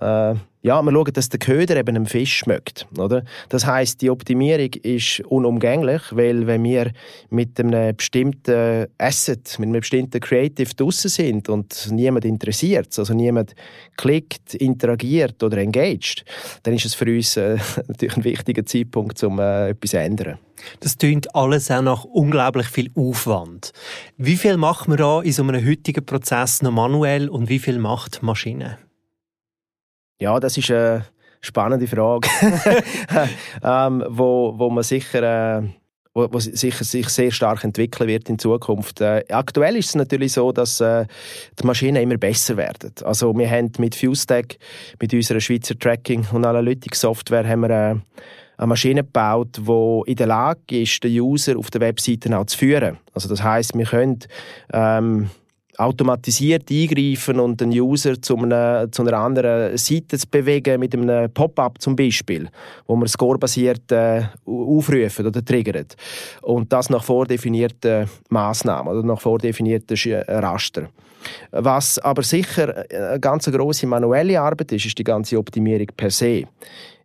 äh, 0.02 0.36
ja, 0.64 0.82
wir 0.82 0.92
schauen, 0.94 1.12
dass 1.14 1.28
der 1.28 1.40
Köder 1.40 1.76
eben 1.76 1.90
einem 1.90 2.06
Fisch 2.06 2.38
schmeckt. 2.38 2.88
Oder? 2.98 3.26
Das 3.50 3.66
heißt, 3.66 4.02
die 4.02 4.10
Optimierung 4.10 4.70
ist 4.82 5.20
unumgänglich, 5.20 6.02
weil 6.12 6.48
wenn 6.48 6.64
wir 6.64 6.92
mit 7.30 7.60
einem 7.60 7.96
bestimmten 7.98 8.88
Asset, 8.98 9.60
mit 9.60 9.68
einem 9.68 9.82
bestimmten 9.82 10.22
Creative 10.22 10.74
draussen 10.74 11.10
sind 11.10 11.50
und 11.50 11.90
niemand 11.92 12.24
interessiert, 12.24 12.98
also 12.98 13.14
niemand 13.14 13.56
klickt, 13.98 14.54
interagiert 14.54 15.44
oder 15.44 15.58
engaged, 15.58 16.24
dann 16.64 16.74
ist 16.74 16.86
es 16.86 16.94
für 16.96 17.14
uns 17.14 17.36
äh, 17.36 17.58
natürlich 17.88 18.16
ein 18.16 18.24
wichtiger 18.24 18.66
Zeitpunkt, 18.66 19.22
um 19.22 19.40
äh, 19.40 19.72
etwas 19.72 19.92
zu 19.92 20.00
ändern. 20.00 20.40
Das 20.80 20.98
klingt 20.98 21.36
alles 21.36 21.70
auch 21.72 21.82
nach 21.82 22.06
unglaublich 22.06 22.68
viel 22.68 22.90
Aufwand. 22.96 23.74
Wie 24.16 24.38
viel 24.38 24.56
macht 24.56 24.88
man 24.88 24.96
da 24.96 25.22
in 25.22 25.34
so 25.34 25.44
einem 25.44 25.66
heutigen 25.66 26.06
Prozess 26.06 26.62
noch 26.62 26.72
manuell 26.72 27.28
und 27.28 27.50
wie 27.50 27.60
viel 27.60 27.80
macht 27.80 28.24
Maschine? 28.24 28.78
Ja, 30.20 30.40
das 30.40 30.58
ist 30.58 30.72
eine 30.72 31.06
spannende 31.42 31.88
Frage, 31.88 32.30
ähm, 33.64 34.04
wo, 34.10 34.54
wo 34.58 34.70
man 34.70 34.84
sicher... 34.84 35.60
Äh, 35.60 35.64
wo, 36.14 36.28
wo 36.32 36.40
sicher 36.40 36.84
sich 36.84 37.10
sehr 37.10 37.32
stark 37.32 37.64
entwickeln 37.64 38.08
wird 38.08 38.30
in 38.30 38.38
Zukunft. 38.38 39.02
Äh, 39.02 39.26
aktuell 39.30 39.76
ist 39.78 39.90
es 39.90 39.96
natürlich 39.96 40.34
so, 40.34 40.52
dass 40.52 40.80
äh, 40.80 41.06
die 41.60 41.66
Maschinen 41.66 42.04
immer 42.04 42.18
besser 42.18 42.56
werden. 42.58 42.94
Also 43.04 43.36
wir 43.36 43.50
haben 43.50 43.72
mit 43.80 43.96
FuseTech, 43.96 44.60
mit 45.02 45.14
unserer 45.14 45.40
Schweizer 45.40 45.78
Tracking- 45.78 46.28
und 46.32 46.46
Analytics-Software, 46.46 47.48
haben 47.48 47.62
wir 47.62 47.70
äh, 47.70 47.96
eine 48.58 48.68
Maschine 48.68 49.04
gebaut, 49.04 49.58
die 49.58 50.12
in 50.12 50.16
der 50.16 50.28
Lage 50.28 50.82
ist, 50.82 51.04
den 51.04 51.20
User 51.20 51.58
auf 51.58 51.72
der 51.72 51.82
Webseite 51.82 52.38
auch 52.38 52.46
zu 52.46 52.58
führen. 52.60 52.98
Also 53.14 53.28
das 53.28 53.42
heißt, 53.42 53.76
wir 53.76 53.86
können 53.86 54.20
ähm, 54.72 55.30
automatisiert 55.78 56.70
eingreifen 56.70 57.40
und 57.40 57.60
den 57.62 57.70
User 57.70 58.22
zu 58.22 58.38
einer, 58.38 58.92
zu 58.92 59.02
einer 59.02 59.18
anderen 59.18 59.78
Seite 59.78 60.18
zu 60.18 60.28
bewegen, 60.30 60.80
mit 60.80 60.94
einem 60.94 61.32
Pop-up 61.32 61.82
zum 61.82 61.96
Beispiel, 61.96 62.50
wo 62.88 62.96
man 62.96 63.08
scorebasiert 63.08 63.92
äh, 63.92 64.24
aufrufen 64.46 65.28
oder 65.28 65.44
triggert. 65.44 65.96
Und 66.42 66.72
das 66.72 66.90
nach 66.90 67.04
vordefinierten 67.04 68.10
Massnahmen 68.30 68.94
oder 68.94 69.04
nach 69.04 69.22
vordefinierten 69.22 69.98
Raster. 70.28 70.90
Was 71.52 72.00
aber 72.00 72.24
sicher 72.24 72.86
eine 72.90 73.20
ganz 73.20 73.46
grosse 73.46 73.88
manuelle 73.88 74.40
Arbeit 74.40 74.72
ist, 74.72 74.86
ist 74.86 74.98
die 74.98 75.04
ganze 75.04 75.38
Optimierung 75.38 75.88
per 75.96 76.10
se. 76.10 76.44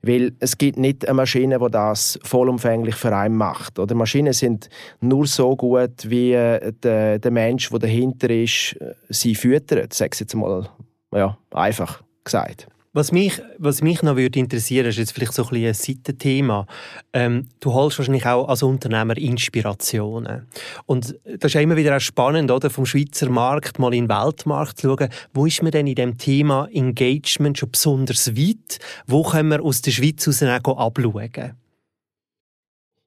Weil 0.03 0.33
es 0.39 0.57
gibt 0.57 0.79
nicht 0.79 1.07
eine 1.07 1.15
Maschine, 1.15 1.59
die 1.59 1.71
das 1.71 2.19
vollumfänglich 2.23 2.95
für 2.95 3.15
einen 3.15 3.37
macht. 3.37 3.79
Oder 3.79 3.95
Maschinen 3.95 4.33
sind 4.33 4.71
nur 5.01 5.27
so 5.27 5.57
gut, 5.57 6.09
wie 6.09 6.33
äh, 6.33 6.73
der, 6.83 7.19
der 7.19 7.31
Mensch, 7.31 7.69
der 7.69 7.81
dahinter 7.81 8.31
ist, 8.31 8.77
äh, 8.81 8.95
sie 9.09 9.35
füttert. 9.35 9.93
Sag 9.93 10.19
jetzt 10.19 10.35
mal 10.35 10.69
ja, 11.13 11.37
einfach 11.51 12.03
gesagt. 12.23 12.69
Was 12.95 13.13
mich, 13.13 13.43
was 13.59 13.83
mich 13.83 14.03
noch 14.03 14.17
würde 14.17 14.39
interessieren, 14.39 14.87
ist 14.87 14.97
jetzt 14.97 15.13
vielleicht 15.13 15.35
so 15.35 15.47
ein, 15.47 15.67
ein 15.67 15.75
Seitenthema. 15.75 16.67
Ähm, 17.13 17.47
du 17.61 17.75
holst 17.75 17.99
wahrscheinlich 17.99 18.25
auch 18.25 18.49
als 18.49 18.63
Unternehmer 18.63 19.17
Inspirationen. 19.17 20.47
Und 20.87 21.15
das 21.25 21.51
ist 21.51 21.55
ja 21.55 21.61
immer 21.61 21.77
wieder 21.77 21.97
auch 21.97 22.01
spannend, 22.01 22.51
oder? 22.51 22.71
Vom 22.71 22.87
Schweizer 22.87 23.29
Markt 23.29 23.79
mal 23.79 23.93
in 23.93 24.07
den 24.07 24.09
Weltmarkt 24.09 24.79
zu 24.79 24.89
schauen. 24.89 25.11
Wo 25.35 25.45
ist 25.45 25.63
man 25.63 25.71
denn 25.71 25.87
in 25.87 25.97
dem 25.97 26.17
Thema 26.17 26.67
Engagement 26.73 27.59
schon 27.59 27.71
besonders 27.71 28.35
weit? 28.35 28.79
Wo 29.07 29.23
können 29.23 29.51
wir 29.51 29.63
aus 29.63 29.83
der 29.83 29.91
Schweiz 29.91 30.27
aus 30.27 30.43
auch 30.43 30.79
abschauen? 30.79 31.55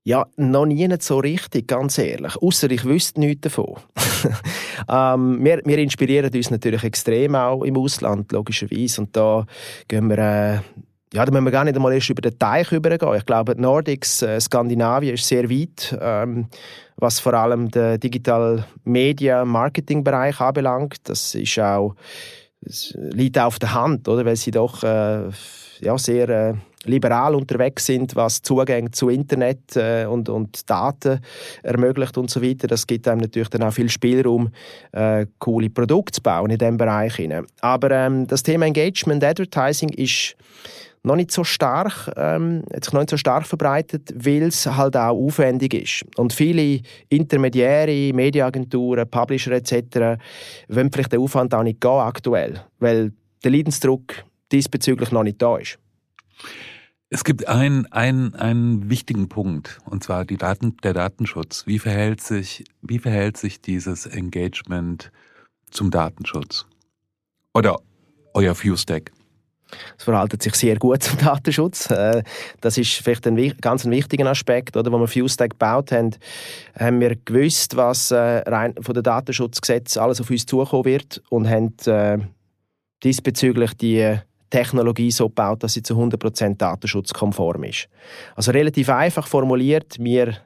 Ja, 0.04 0.26
noch 0.36 0.66
nie 0.66 0.88
nicht 0.88 1.04
so 1.04 1.20
richtig, 1.20 1.68
ganz 1.68 2.00
ehrlich. 2.00 2.36
Außer 2.38 2.72
ich 2.72 2.86
wüsste 2.86 3.20
nichts 3.20 3.42
davon. 3.42 3.76
ähm, 4.90 5.44
wir, 5.44 5.62
wir, 5.64 5.78
inspirieren 5.78 6.34
uns 6.34 6.50
natürlich 6.50 6.84
extrem 6.84 7.36
auch 7.36 7.64
im 7.64 7.78
Ausland, 7.78 8.32
logischerweise. 8.32 9.02
Und 9.02 9.16
da 9.16 9.46
gehen 9.88 10.10
wir... 10.10 10.18
Äh, 10.18 10.60
ja, 11.14 11.26
da 11.26 11.32
müssen 11.32 11.44
wir 11.44 11.52
gar 11.52 11.66
nicht 11.66 11.76
einmal 11.76 11.94
erst 11.94 12.10
über 12.10 12.22
den 12.22 12.40
Teich 12.40 12.72
übergehen. 12.72 13.16
Ich 13.16 13.26
glaube, 13.26 13.54
die 13.54 13.62
Nordics, 13.62 14.22
äh, 14.22 14.40
Skandinavien 14.40 15.16
ist 15.16 15.28
sehr 15.28 15.50
weit, 15.50 15.98
ähm, 16.02 16.48
was 16.96 17.20
vor 17.20 17.34
allem 17.34 17.70
den 17.70 18.00
Digital 18.00 18.66
Media 18.86 19.44
Marketing 19.44 20.06
Bereich 20.06 20.40
anbelangt. 20.40 21.00
Das 21.04 21.36
ist 21.36 21.60
auch, 21.60 21.96
das 22.62 22.94
liegt 22.96 23.38
auf 23.38 23.60
der 23.60 23.74
Hand, 23.74 24.08
oder? 24.08 24.24
Weil 24.24 24.38
sie 24.38 24.52
doch 24.52 24.84
äh, 24.84 25.30
ja, 25.82 25.98
sehr 25.98 26.30
äh, 26.30 26.54
liberal 26.86 27.36
unterwegs 27.36 27.86
sind, 27.86 28.16
was 28.16 28.42
Zugänge 28.42 28.92
zu 28.92 29.10
Internet 29.10 29.76
äh, 29.76 30.06
und, 30.06 30.30
und 30.30 30.70
Daten 30.70 31.20
ermöglicht 31.64 32.18
und 32.18 32.30
so 32.30 32.42
weiter. 32.42 32.68
Das 32.68 32.88
gibt 32.88 33.08
einem 33.08 33.22
natürlich 33.22 33.50
dann 33.50 33.64
auch 33.64 33.74
viel 33.74 33.90
Spielraum, 33.90 34.50
äh, 34.92 35.26
coole 35.40 35.70
Produkte 35.70 36.14
zu 36.14 36.22
bauen 36.22 36.50
in 36.50 36.58
diesem 36.58 36.78
Bereich. 36.78 37.12
Aber 37.62 37.92
ähm, 37.92 38.28
das 38.28 38.44
Thema 38.44 38.66
Engagement 38.66 39.24
Advertising 39.24 39.90
ist 39.90 40.36
noch 41.04 41.16
nicht 41.16 41.32
so 41.32 41.44
stark, 41.44 42.12
ähm, 42.16 42.64
sich 42.80 42.94
noch 42.94 43.02
nicht 43.02 43.10
so 43.10 43.18
stark 43.18 43.46
verbreitet, 43.48 44.14
weil 44.16 44.44
es 44.44 44.66
halt 44.66 44.96
auch 44.96 45.18
aufwendig 45.18 45.74
ist. 45.74 46.06
Und 46.18 46.34
viele 46.34 46.82
Intermediäre, 47.10 48.14
Mediaagenturen, 48.14 49.10
Publisher 49.10 49.52
etc. 49.52 50.22
wollen 50.68 50.92
vielleicht 50.92 51.14
den 51.14 51.22
Aufwand 51.22 51.54
auch 51.54 51.64
nicht 51.64 51.82
gehen 51.82 51.92
aktuell, 51.92 52.62
weil 52.80 53.14
der 53.44 53.52
Leidensdruck 53.52 54.14
diesbezüglich 54.52 55.12
noch 55.12 55.24
nicht 55.24 55.42
da 55.42 55.58
ist. 55.58 55.80
Es 57.14 57.26
gibt 57.26 57.50
einen, 57.50 57.92
einen, 57.92 58.36
einen 58.36 58.90
wichtigen 58.90 59.28
Punkt, 59.28 59.80
und 59.86 60.02
zwar 60.02 60.24
die 60.24 60.38
Daten, 60.38 60.78
der 60.78 60.94
Datenschutz. 60.94 61.68
Wie 61.68 61.78
verhält 61.78 62.22
sich, 62.22 62.64
wie 62.82 63.00
verhält 63.00 63.36
sich 63.36 63.60
dieses 63.60 64.06
Engagement 64.06 65.12
zum 65.72 65.92
Datenschutz? 65.92 66.66
Oder 67.54 67.80
euer 68.34 68.56
Fuse-Stack? 68.56 69.12
Es 69.98 70.06
verhält 70.06 70.42
sich 70.42 70.56
sehr 70.56 70.78
gut 70.78 71.04
zum 71.04 71.18
Datenschutz. 71.18 71.92
Äh, 71.92 72.24
das 72.62 72.78
ist 72.78 72.94
vielleicht 72.94 73.28
ein 73.28 73.58
ganz 73.60 73.84
ein 73.84 73.92
wichtiger 73.92 74.28
Aspekt. 74.28 74.78
Oder? 74.78 74.90
Als 74.94 75.14
wir 75.14 75.24
FuseTech 75.24 75.50
gebaut 75.50 75.92
haben, 75.92 76.12
haben 76.80 77.02
wir 77.02 77.18
gewusst, 77.18 77.76
was 77.76 78.12
äh, 78.12 78.16
rein 78.16 78.74
von 78.80 78.94
den 78.94 79.04
Datenschutzgesetzen 79.04 80.02
alles 80.02 80.22
auf 80.22 80.30
uns 80.30 80.46
zukommen 80.46 80.86
wird 80.86 81.22
und 81.30 81.50
haben 81.50 81.76
äh, 81.88 82.20
diesbezüglich 83.04 83.74
die 83.74 84.18
Technologie 84.52 85.10
so 85.10 85.30
baut, 85.30 85.64
dass 85.64 85.74
sie 85.74 85.82
zu 85.82 85.96
100% 85.96 86.58
datenschutzkonform 86.58 87.64
ist. 87.64 87.88
Also 88.36 88.52
relativ 88.52 88.90
einfach 88.90 89.26
formuliert, 89.26 89.96
wir 90.00 90.38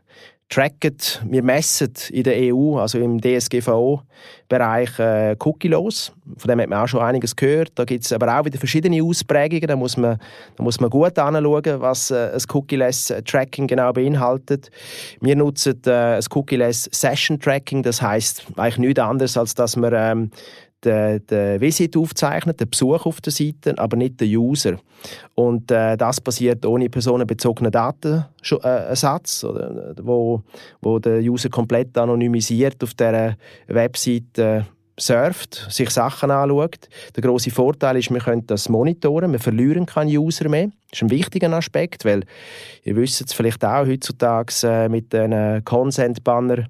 tracken, 0.49 0.95
wir 1.25 1.43
messen 1.43 1.91
in 2.11 2.23
der 2.23 2.53
EU, 2.53 2.77
also 2.77 2.99
im 2.99 3.19
DSGVO-Bereich 3.19 4.99
äh, 4.99 5.35
Cookie-los. 5.39 6.13
Von 6.37 6.49
dem 6.49 6.61
hat 6.61 6.69
man 6.69 6.83
auch 6.83 6.87
schon 6.87 7.01
einiges 7.01 7.35
gehört. 7.35 7.71
Da 7.75 7.83
gibt 7.83 8.05
es 8.05 8.13
aber 8.13 8.39
auch 8.39 8.45
wieder 8.45 8.59
verschiedene 8.59 9.01
Ausprägungen. 9.03 9.67
Da 9.67 9.75
muss 9.75 9.97
man, 9.97 10.19
da 10.55 10.63
muss 10.63 10.79
man 10.79 10.89
gut 10.89 11.17
anschauen, 11.17 11.81
was 11.81 12.11
äh, 12.11 12.31
ein 12.33 12.41
Cookie-less-Tracking 12.53 13.67
genau 13.67 13.91
beinhaltet. 13.91 14.69
Wir 15.19 15.35
nutzen 15.35 15.81
äh, 15.87 16.17
ein 16.17 16.23
Cookie-less-Session-Tracking. 16.29 17.81
Das 17.81 18.01
heißt 18.01 18.45
eigentlich 18.55 18.77
nichts 18.77 18.99
anderes, 18.99 19.37
als 19.37 19.55
dass 19.55 19.75
wir 19.75 19.91
ähm, 19.93 20.29
den, 20.85 21.25
den 21.27 21.59
Visit 21.59 21.97
aufzeichnet, 21.97 22.59
den 22.59 22.69
Besuch 22.69 23.05
auf 23.05 23.21
der 23.21 23.33
Seite, 23.33 23.77
aber 23.77 23.97
nicht 23.97 24.21
den 24.21 24.35
User. 24.35 24.77
Und 25.33 25.71
äh, 25.71 25.97
das 25.97 26.21
passiert 26.21 26.65
ohne 26.65 26.89
personenbezogenen 26.89 27.71
Datensatz, 27.71 29.43
oder, 29.43 29.93
wo, 30.01 30.43
wo 30.81 30.99
der 30.99 31.19
User 31.19 31.49
komplett 31.49 31.97
anonymisiert 31.97 32.81
auf 32.83 32.93
der 32.93 33.37
Webseite 33.67 34.65
surft, 34.97 35.67
sich 35.69 35.89
Sachen 35.89 36.31
anschaut. 36.31 36.87
Der 37.15 37.23
große 37.23 37.51
Vorteil 37.51 37.97
ist, 37.97 38.11
wir 38.11 38.19
können 38.19 38.47
das 38.47 38.69
monitoren, 38.69 39.31
wir 39.31 39.39
verlieren 39.39 39.85
keinen 39.85 40.15
User 40.15 40.47
mehr. 40.47 40.69
Das 40.89 40.99
ist 40.99 41.03
ein 41.03 41.09
wichtiger 41.09 41.51
Aspekt, 41.51 42.05
weil 42.05 42.23
ihr 42.83 42.95
wisst 42.95 43.21
es 43.21 43.33
vielleicht 43.33 43.65
auch, 43.65 43.85
heutzutage 43.85 44.53
äh, 44.63 44.89
mit 44.89 45.11
den 45.11 45.63
Consent-Banner 45.65 46.67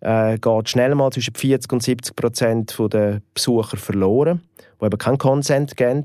äh, 0.00 0.38
geht 0.38 0.68
schnell 0.68 0.94
mal 0.94 1.10
zwischen 1.10 1.34
40 1.34 1.72
und 1.72 1.82
70 1.82 2.16
Prozent 2.16 2.76
der 2.92 3.20
Besucher 3.32 3.76
verloren, 3.76 4.42
die 4.80 4.86
eben 4.86 4.98
keinen 4.98 5.18
Consent 5.18 5.76
geben. 5.76 6.04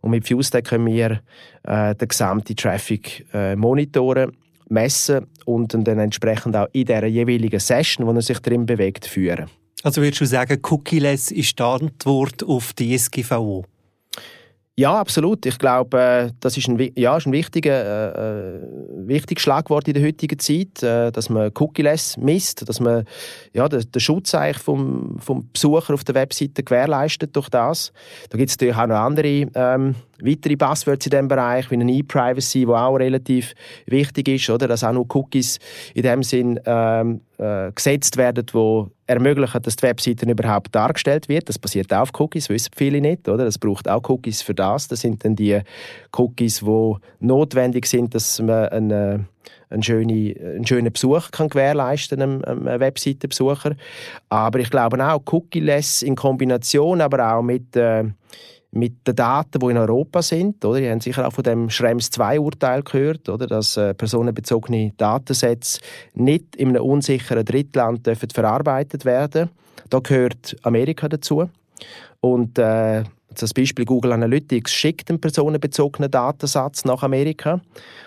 Und 0.00 0.10
mit 0.12 0.26
FuseTech 0.26 0.64
können 0.64 0.86
wir 0.86 1.20
äh, 1.64 1.94
den 1.94 2.08
gesamten 2.08 2.56
Traffic 2.56 3.26
äh, 3.34 3.56
monitoren 3.56 4.32
messen 4.70 5.26
und 5.44 5.74
dann 5.74 5.98
entsprechend 5.98 6.56
auch 6.56 6.68
in 6.72 6.86
der 6.86 7.04
jeweiligen 7.06 7.60
Session, 7.60 8.06
wo 8.06 8.12
er 8.12 8.22
sich 8.22 8.38
drin 8.38 8.64
bewegt, 8.64 9.04
führen. 9.04 9.50
Also 9.82 10.02
würdest 10.02 10.20
du 10.20 10.26
sagen, 10.26 10.60
Cookie-less 10.62 11.30
ist 11.30 11.58
die 11.58 11.62
Antwort 11.62 12.42
auf 12.44 12.72
die 12.74 12.96
SGVO? 12.96 13.64
Ja, 14.76 14.98
absolut. 14.98 15.44
Ich 15.44 15.58
glaube, 15.58 16.00
äh, 16.00 16.32
das 16.40 16.56
ist 16.56 16.68
ein, 16.68 16.78
ja, 16.96 17.16
ist 17.16 17.26
ein 17.26 17.32
wichtiger, 17.32 18.14
äh, 18.16 18.56
äh, 18.56 18.60
wichtiges 19.06 19.42
Schlagwort 19.42 19.86
in 19.88 19.94
der 19.94 20.02
heutigen 20.02 20.38
Zeit, 20.38 20.82
äh, 20.82 21.12
dass 21.12 21.28
man 21.28 21.50
Cookie-less 21.54 22.16
misst, 22.16 22.66
dass 22.66 22.80
man 22.80 23.04
ja, 23.52 23.68
den, 23.68 23.90
den 23.90 24.00
Schutz 24.00 24.34
eigentlich 24.34 24.62
vom, 24.62 25.18
vom 25.18 25.50
Besucher 25.52 25.92
auf 25.92 26.04
der 26.04 26.14
Webseite 26.14 26.62
gewährleistet 26.62 27.36
durch 27.36 27.50
das. 27.50 27.92
Da 28.30 28.38
gibt 28.38 28.48
es 28.48 28.56
natürlich 28.56 28.76
auch 28.76 28.86
noch 28.86 28.96
andere 28.96 29.48
ähm, 29.54 29.96
weitere 30.22 30.56
Passwörter 30.56 31.06
in 31.06 31.10
diesem 31.10 31.28
Bereich, 31.28 31.70
wie 31.70 31.74
eine 31.74 31.92
E-Privacy, 31.92 32.60
die 32.60 32.66
auch 32.66 32.96
relativ 32.96 33.54
wichtig 33.86 34.28
ist, 34.28 34.50
oder? 34.50 34.68
dass 34.68 34.84
auch 34.84 34.92
nur 34.92 35.06
Cookies 35.14 35.58
in 35.94 36.02
dem 36.02 36.22
Sinn 36.22 36.60
ähm, 36.64 37.20
äh, 37.38 37.72
gesetzt 37.72 38.16
werden, 38.16 38.46
die 38.46 38.84
ermöglichen, 39.06 39.62
dass 39.62 39.76
die 39.76 39.82
Webseite 39.82 40.30
überhaupt 40.30 40.74
dargestellt 40.74 41.28
wird. 41.28 41.48
Das 41.48 41.58
passiert 41.58 41.92
auch 41.92 42.02
auf 42.02 42.10
Cookies, 42.18 42.48
wissen 42.48 42.70
viele 42.76 43.00
nicht. 43.00 43.28
Oder? 43.28 43.44
Das 43.44 43.58
braucht 43.58 43.88
auch 43.88 44.08
Cookies 44.08 44.42
für 44.42 44.54
das. 44.54 44.88
Das 44.88 45.00
sind 45.00 45.24
dann 45.24 45.36
die 45.36 45.60
Cookies, 46.16 46.60
die 46.60 46.94
notwendig 47.18 47.86
sind, 47.86 48.14
dass 48.14 48.40
man 48.40 48.68
eine, 48.68 49.26
einen 49.68 49.82
schönen, 49.82 50.36
einen 50.38 50.66
schönen 50.66 50.92
Besuch 50.92 51.30
kann 51.32 51.48
gewährleisten 51.48 52.22
einem, 52.22 52.44
einem 52.44 52.80
Webseitenbesucher. 52.80 53.74
Aber 54.28 54.58
ich 54.60 54.70
glaube 54.70 55.04
auch 55.04 55.22
Cookie-less 55.32 56.02
in 56.02 56.14
Kombination, 56.14 57.00
aber 57.00 57.34
auch 57.34 57.42
mit 57.42 57.74
äh, 57.76 58.04
mit 58.72 59.06
den 59.06 59.16
Daten, 59.16 59.58
die 59.58 59.66
in 59.66 59.76
Europa 59.76 60.22
sind. 60.22 60.64
Oder? 60.64 60.80
Ihr 60.80 60.92
habt 60.92 61.02
sicher 61.02 61.26
auch 61.26 61.32
von 61.32 61.44
dem 61.44 61.70
Schrems 61.70 62.10
2-Urteil 62.10 62.82
gehört, 62.82 63.28
oder? 63.28 63.46
dass 63.46 63.76
äh, 63.76 63.94
personenbezogene 63.94 64.92
Datensätze 64.96 65.80
nicht 66.14 66.56
in 66.56 66.70
einem 66.70 66.82
unsicheren 66.82 67.44
Drittland 67.44 68.06
dürfen 68.06 68.30
verarbeitet 68.30 69.04
werden 69.04 69.50
Da 69.88 69.98
gehört 69.98 70.56
Amerika 70.62 71.08
dazu. 71.08 71.48
Und 72.20 72.58
äh, 72.58 73.04
das 73.34 73.54
Beispiel 73.54 73.84
Google 73.84 74.12
Analytics 74.12 74.72
schickt 74.72 75.10
einen 75.10 75.20
personenbezogenen 75.20 76.10
Datensatz 76.10 76.84
nach 76.84 77.02
Amerika. 77.02 77.60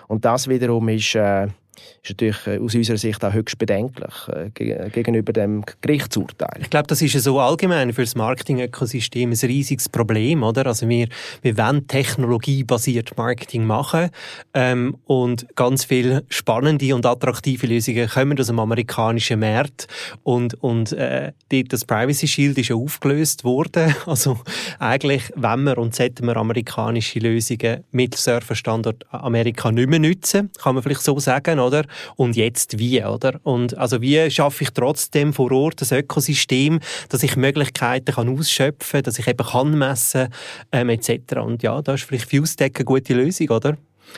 Und 0.07 0.25
das 0.25 0.47
wiederum 0.47 0.87
ist... 0.89 1.15
Äh, 1.15 1.47
ist 2.01 2.09
natürlich 2.09 2.47
äh, 2.47 2.59
aus 2.59 2.75
unserer 2.75 2.97
Sicht 2.97 3.23
auch 3.23 3.33
höchst 3.33 3.57
bedenklich 3.57 4.13
äh, 4.33 4.89
gegenüber 4.89 5.33
dem 5.33 5.63
Gerichtsurteil. 5.81 6.61
Ich 6.61 6.69
glaube, 6.69 6.87
das 6.87 7.01
ist 7.01 7.17
so 7.23 7.39
allgemein 7.39 7.93
für 7.93 8.03
das 8.03 8.15
Marketing-Ökosystem 8.15 9.31
ein 9.31 9.37
riesiges 9.41 9.89
Problem, 9.89 10.43
oder? 10.43 10.65
Also 10.65 10.87
wir, 10.89 11.07
wir 11.41 11.57
wollen 11.57 11.87
technologiebasiert 11.87 13.15
Marketing 13.17 13.65
machen 13.65 14.09
ähm, 14.53 14.97
und 15.05 15.47
ganz 15.55 15.85
viele 15.85 16.23
spannende 16.29 16.93
und 16.95 17.05
attraktive 17.05 17.67
Lösungen 17.67 18.07
kommen 18.07 18.39
aus 18.39 18.47
dem 18.47 18.59
amerikanischen 18.59 19.39
Markt 19.39 19.87
und, 20.23 20.55
und 20.61 20.91
äh, 20.93 21.31
das 21.49 21.85
Privacy 21.85 22.27
Shield 22.27 22.57
ist 22.57 22.69
ja 22.69 22.75
aufgelöst 22.75 23.43
worden. 23.43 23.95
Also 24.05 24.39
eigentlich, 24.79 25.23
wenn 25.35 25.63
wir 25.63 25.77
und 25.77 25.95
sollten 25.95 26.25
wir 26.25 26.37
amerikanische 26.37 27.19
Lösungen 27.19 27.83
mit 27.91 28.15
Surferstandort 28.15 29.05
Amerika 29.09 29.71
nicht 29.71 29.89
mehr 29.89 29.99
nutzen, 29.99 30.51
kann 30.61 30.75
man 30.75 30.83
vielleicht 30.83 31.01
so 31.01 31.19
sagen, 31.19 31.59
oder? 31.63 31.85
Und 32.15 32.35
jetzt 32.35 32.77
wie, 32.79 33.03
oder? 33.03 33.39
Und 33.43 33.77
also 33.77 34.01
wie 34.01 34.29
schaffe 34.29 34.63
ich 34.63 34.71
trotzdem 34.71 35.33
vor 35.33 35.51
Ort 35.51 35.81
das 35.81 35.91
Ökosystem, 35.91 36.79
dass 37.09 37.23
ich 37.23 37.35
Möglichkeiten 37.35 38.13
kann 38.13 38.29
ausschöpfen, 38.29 39.03
dass 39.03 39.19
ich 39.19 39.27
eben 39.27 39.45
kann 39.45 39.77
messen 39.77 40.29
ähm, 40.71 40.89
etc. 40.89 41.37
Und 41.37 41.63
ja, 41.63 41.81
da 41.81 41.95
ist 41.95 42.03
vielleicht 42.03 42.29
FuseTech 42.29 42.73
eine 42.75 42.85
gute 42.85 43.13
Lösung, 43.13 43.49
oder? 43.49 43.77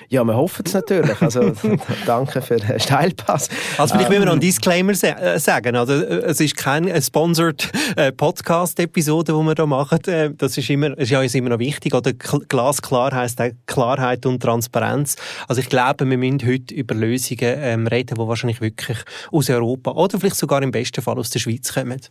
Ja, 0.09 0.23
wir 0.23 0.35
hoffen 0.35 0.63
es 0.65 0.73
natürlich. 0.73 1.21
Also, 1.21 1.53
danke 2.05 2.41
für 2.41 2.57
den 2.57 2.79
Steilpass. 2.79 3.49
Also 3.77 3.93
vielleicht 3.93 4.11
ähm, 4.11 4.19
müssen 4.19 4.21
wir 4.21 4.25
noch 4.25 4.31
einen 4.33 4.41
Disclaimer 4.41 4.91
äh, 4.91 5.39
sagen. 5.39 5.75
Also, 5.75 5.93
äh, 5.93 6.23
es 6.25 6.39
ist 6.39 6.57
keine 6.57 7.01
sponsored 7.01 7.71
äh, 7.95 8.11
Podcast-Episode, 8.11 9.33
die 9.33 9.37
wir 9.37 9.53
hier 9.55 9.65
machen. 9.65 10.35
Das 10.37 10.57
ist, 10.57 10.69
immer, 10.69 10.97
ist 10.97 11.11
ja 11.11 11.21
immer 11.21 11.49
noch 11.49 11.59
wichtig. 11.59 11.93
Oder 11.93 12.13
glasklar 12.13 13.13
heisst 13.13 13.41
auch 13.41 13.49
Klarheit 13.67 14.25
und 14.25 14.41
Transparenz. 14.41 15.15
Also 15.47 15.61
ich 15.61 15.69
glaube, 15.69 16.09
wir 16.09 16.17
müssen 16.17 16.45
heute 16.45 16.73
über 16.73 16.95
Lösungen 16.95 17.39
ähm, 17.41 17.87
reden, 17.87 18.15
die 18.15 18.27
wahrscheinlich 18.27 18.61
wirklich 18.61 18.97
aus 19.31 19.49
Europa 19.49 19.91
oder 19.91 20.19
vielleicht 20.19 20.35
sogar 20.35 20.61
im 20.61 20.71
besten 20.71 21.01
Fall 21.01 21.17
aus 21.17 21.29
der 21.29 21.39
Schweiz 21.39 21.73
kommen. 21.73 22.01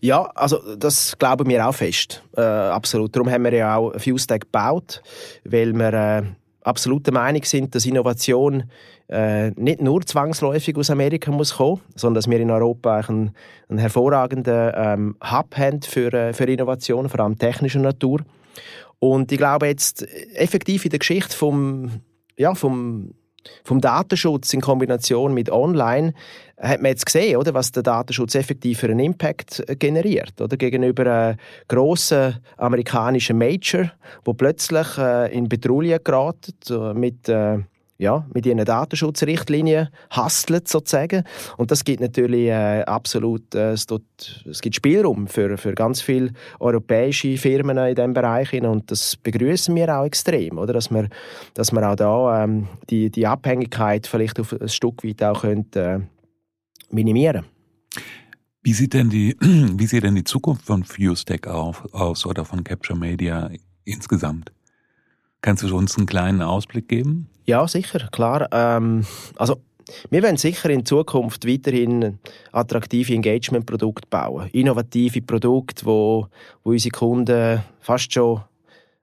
Ja, 0.00 0.22
also 0.34 0.76
das 0.76 1.16
glauben 1.18 1.48
wir 1.48 1.66
auch 1.66 1.74
fest. 1.74 2.22
Äh, 2.36 2.40
absolut. 2.40 3.14
Darum 3.14 3.30
haben 3.30 3.44
wir 3.44 3.54
ja 3.54 3.76
auch 3.76 3.92
FuseTech 3.98 4.40
gebaut, 4.40 5.02
weil 5.44 5.72
wir 5.72 5.92
äh, 5.92 6.22
absolut 6.62 7.10
Meinung 7.12 7.44
sind, 7.44 7.74
dass 7.74 7.86
Innovation 7.86 8.64
äh, 9.08 9.50
nicht 9.52 9.80
nur 9.80 10.02
zwangsläufig 10.02 10.76
aus 10.76 10.90
Amerika 10.90 11.30
muss 11.30 11.56
kommen, 11.56 11.80
sondern 11.94 12.16
dass 12.16 12.30
wir 12.30 12.38
in 12.40 12.50
Europa 12.50 12.98
einen, 13.08 13.32
einen 13.68 13.78
hervorragenden 13.78 14.72
ähm, 14.74 15.16
Hub 15.22 15.56
haben 15.56 15.82
für, 15.82 16.12
äh, 16.12 16.32
für 16.32 16.44
Innovation, 16.44 17.08
vor 17.08 17.20
allem 17.20 17.38
technischer 17.38 17.80
Natur. 17.80 18.20
Und 18.98 19.32
ich 19.32 19.38
glaube 19.38 19.66
jetzt 19.66 20.06
effektiv 20.34 20.84
in 20.84 20.90
der 20.90 20.98
Geschichte 20.98 21.34
vom, 21.34 22.02
ja, 22.36 22.54
vom 22.54 23.14
vom 23.64 23.80
Datenschutz 23.80 24.52
in 24.52 24.60
Kombination 24.60 25.34
mit 25.34 25.50
Online 25.50 26.14
hat 26.60 26.82
man 26.82 26.90
jetzt 26.90 27.06
gesehen, 27.06 27.36
oder, 27.36 27.54
was 27.54 27.72
der 27.72 27.82
Datenschutz 27.82 28.34
effektiv 28.34 28.80
für 28.80 28.88
einen 28.88 29.00
Impact 29.00 29.64
generiert, 29.78 30.40
oder? 30.40 30.56
Gegenüber 30.56 31.06
einem 31.06 31.36
grossen 31.68 32.38
amerikanischen 32.58 33.38
Major, 33.38 33.90
wo 34.24 34.34
plötzlich 34.34 34.98
äh, 34.98 35.32
in 35.32 35.48
Petrouille 35.48 35.98
geraten 36.00 36.54
mit 36.98 37.28
äh, 37.28 37.58
ja, 38.00 38.26
mit 38.32 38.46
ihren 38.46 38.64
Datenschutzrichtlinien 38.64 39.88
hastelt 40.10 40.68
sozusagen. 40.68 41.24
Und 41.58 41.70
das 41.70 41.84
gibt 41.84 42.00
natürlich 42.00 42.48
äh, 42.48 42.82
absolut, 42.82 43.54
äh, 43.54 43.72
es, 43.72 43.86
tut, 43.86 44.02
es 44.48 44.62
gibt 44.62 44.76
Spielraum 44.76 45.26
für, 45.26 45.58
für 45.58 45.74
ganz 45.74 46.00
viele 46.00 46.32
europäische 46.58 47.36
Firmen 47.36 47.76
in 47.76 47.94
diesem 47.94 48.14
Bereich. 48.14 48.54
Und 48.54 48.90
das 48.90 49.16
begrüßen 49.16 49.74
wir 49.76 49.94
auch 49.94 50.06
extrem, 50.06 50.56
oder? 50.58 50.72
Dass, 50.72 50.90
wir, 50.90 51.08
dass 51.52 51.72
wir 51.72 51.88
auch 51.88 51.96
da 51.96 52.44
ähm, 52.44 52.68
die, 52.88 53.10
die 53.10 53.26
Abhängigkeit 53.26 54.06
vielleicht 54.06 54.40
auf 54.40 54.58
ein 54.58 54.68
Stück 54.68 55.04
weit 55.04 55.22
auch 55.22 55.42
können, 55.42 55.66
äh, 55.74 56.00
minimieren 56.90 57.44
wie 58.62 58.74
sieht 58.74 58.92
denn 58.92 59.08
die, 59.08 59.36
wie 59.40 59.86
sieht 59.86 60.02
denn 60.02 60.14
die 60.14 60.24
Zukunft 60.24 60.66
von 60.66 60.84
FuseTech 60.84 61.46
aus 61.46 62.26
oder 62.26 62.44
von 62.44 62.62
Capture 62.62 62.98
Media 62.98 63.50
insgesamt? 63.84 64.52
Kannst 65.42 65.62
du 65.62 65.76
uns 65.76 65.96
einen 65.96 66.06
kleinen 66.06 66.42
Ausblick 66.42 66.88
geben? 66.88 67.28
Ja, 67.46 67.66
sicher, 67.66 68.08
klar. 68.12 68.48
Ähm, 68.52 69.06
also 69.36 69.56
wir 70.10 70.22
werden 70.22 70.36
sicher 70.36 70.70
in 70.70 70.84
Zukunft 70.84 71.46
weiterhin 71.46 72.18
attraktive 72.52 73.14
Engagement-Produkte 73.14 74.06
bauen. 74.08 74.48
Innovative 74.52 75.22
Produkte, 75.22 75.84
wo, 75.86 76.26
wo 76.62 76.70
unsere 76.70 76.92
Kunden 76.92 77.62
fast 77.80 78.12
schon 78.12 78.42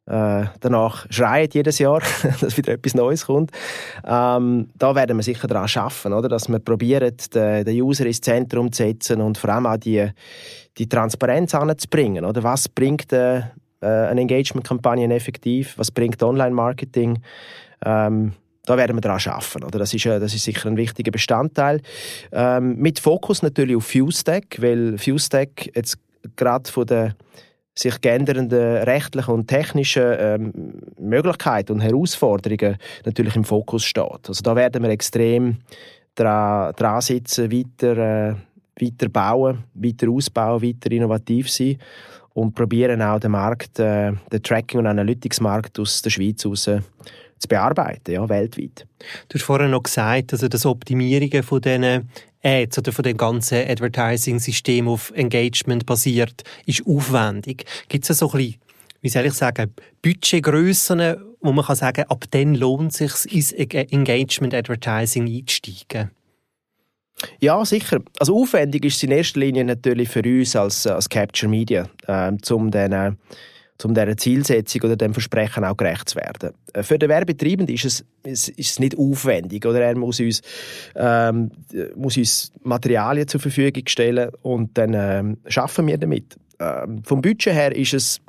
äh, 0.05 0.45
danach 0.61 1.05
schreien 1.09 1.49
jedes 1.51 1.79
Jahr, 1.79 2.01
dass 2.41 2.55
wieder 2.55 2.73
etwas 2.73 2.93
Neues 2.95 3.25
kommt. 3.25 3.51
Ähm, 4.05 4.69
da 4.75 4.95
werden 4.95 5.17
wir 5.17 5.23
sicher 5.23 5.47
daran 5.47 5.69
arbeiten, 5.75 6.13
oder? 6.13 6.29
dass 6.29 6.47
wir 6.47 6.59
probieren, 6.59 7.15
den, 7.33 7.65
den 7.65 7.81
User 7.81 8.05
ins 8.05 8.21
Zentrum 8.21 8.71
zu 8.71 8.83
setzen 8.83 9.19
und 9.21 9.37
vor 9.37 9.49
allem 9.49 9.65
auch 9.65 9.77
die, 9.77 10.07
die 10.77 10.87
Transparenz 10.87 11.53
anzubringen. 11.53 12.23
Oder? 12.23 12.41
Was 12.43 12.69
bringt 12.69 13.11
äh, 13.11 13.39
äh, 13.39 13.43
eine 13.85 14.21
Engagement-Kampagne 14.21 15.13
effektiv? 15.13 15.77
Was 15.77 15.91
bringt 15.91 16.21
Online-Marketing? 16.21 17.19
Ähm, 17.85 18.33
da 18.67 18.77
werden 18.77 18.97
wir 18.97 19.01
daran 19.01 19.21
arbeiten. 19.25 19.63
Oder? 19.63 19.79
Das, 19.79 19.93
ist, 19.93 20.05
äh, 20.05 20.19
das 20.19 20.33
ist 20.33 20.43
sicher 20.43 20.69
ein 20.69 20.77
wichtiger 20.77 21.11
Bestandteil. 21.11 21.81
Ähm, 22.31 22.75
mit 22.77 22.99
Fokus 22.99 23.41
natürlich 23.41 23.75
auf 23.75 23.87
FuseTech, 23.87 24.57
weil 24.59 24.97
FuseTech 24.97 25.71
jetzt 25.73 25.97
gerade 26.35 26.69
von 26.69 26.85
der 26.85 27.15
sich 27.73 28.01
geändernden 28.01 28.83
rechtlichen 28.83 29.33
und 29.33 29.47
technischen 29.47 30.15
ähm, 30.17 30.53
Möglichkeiten 30.99 31.73
und 31.73 31.81
Herausforderungen 31.81 32.77
natürlich 33.05 33.35
im 33.35 33.43
Fokus 33.43 33.85
steht. 33.85 34.27
Also 34.27 34.41
da 34.41 34.55
werden 34.55 34.81
wir 34.81 34.89
extrem 34.89 35.57
dran, 36.15 36.73
dran 36.75 37.01
sitzen, 37.01 37.51
weiter, 37.51 37.97
äh, 37.97 38.35
weiter 38.81 39.09
bauen, 39.09 39.63
weiter 39.75 40.09
ausbauen, 40.09 40.63
weiter 40.63 40.91
innovativ 40.91 41.51
sein 41.51 41.77
und 42.37 42.53
probieren 42.53 43.01
auch 43.01 43.19
den 43.19 43.31
Markt, 43.31 43.79
äh, 43.79 44.11
den 44.31 44.43
Tracking- 44.43 44.79
und 44.81 44.85
Analytics-Markt 44.85 45.79
aus 45.79 46.03
der 46.03 46.11
Schweiz 46.11 46.43
heraus 46.43 46.65
zu 46.65 47.47
bearbeiten, 47.49 48.11
ja, 48.11 48.29
weltweit. 48.29 48.85
Du 49.27 49.35
hast 49.35 49.43
vorhin 49.43 49.71
noch 49.71 49.81
gesagt, 49.81 50.33
also 50.33 50.47
das 50.47 50.63
Optimierungen 50.63 51.41
von 51.41 51.61
diesen 51.61 52.09
Ads 52.43 52.77
oder 52.77 52.91
von 52.91 53.03
dem 53.03 53.17
ganzen 53.17 53.67
Advertising-System 53.67 54.87
auf 54.87 55.11
Engagement 55.15 55.87
basiert, 55.87 56.43
ist 56.67 56.85
aufwendig. 56.85 57.65
Gibt 57.89 58.07
es 58.07 58.19
so 58.19 58.29
ein 58.29 58.37
bisschen, 58.37 58.55
wie 59.01 59.09
soll 59.09 59.25
ich 59.25 59.33
sagen, 59.33 59.73
Budgetgrössen, 60.03 61.15
wo 61.41 61.51
man 61.51 61.65
kann 61.65 61.75
sagen, 61.75 62.05
ab 62.07 62.25
dann 62.29 62.53
lohnt 62.53 62.91
es 62.99 63.23
sich 63.23 63.33
ins 63.33 63.51
Engagement 63.51 64.53
Advertising 64.53 65.27
einzusteigen? 65.27 66.11
Ja, 67.39 67.63
sicher. 67.65 67.99
Also 68.19 68.39
aufwendig 68.39 68.85
ist 68.85 68.97
es 68.97 69.03
in 69.03 69.11
erster 69.11 69.39
Linie 69.39 69.63
natürlich 69.63 70.09
für 70.09 70.21
uns 70.21 70.55
als, 70.55 70.85
als 70.85 71.09
Capture 71.09 71.49
Media, 71.49 71.89
äh, 72.07 72.31
um 72.51 72.71
diesen 72.71 73.17
um 73.83 73.93
dieser 73.93 74.17
Zielsetzung 74.17 74.81
oder 74.81 74.95
dem 74.95 75.13
Versprechen 75.13 75.63
auch 75.63 75.77
gerecht 75.77 76.09
zu 76.09 76.15
werden. 76.15 76.53
Äh, 76.73 76.83
für 76.83 76.97
den 76.97 77.09
Werbetreibenden 77.09 77.75
ist 77.75 77.85
es, 77.85 78.05
ist 78.23 78.57
es 78.57 78.79
nicht 78.79 78.97
aufwendig. 78.97 79.65
Oder 79.65 79.81
er 79.81 79.95
muss 79.95 80.19
uns, 80.19 80.41
ähm, 80.95 81.51
muss 81.95 82.17
uns 82.17 82.51
Materialien 82.63 83.27
zur 83.27 83.39
Verfügung 83.39 83.83
stellen 83.87 84.31
und 84.41 84.77
dann 84.77 84.93
ähm, 84.93 85.37
schaffen 85.47 85.87
wir 85.87 85.97
damit. 85.97 86.35
Ähm, 86.59 87.03
vom 87.03 87.21
Budget 87.21 87.53
her 87.53 87.75
ist 87.75 87.93
es 87.93 88.21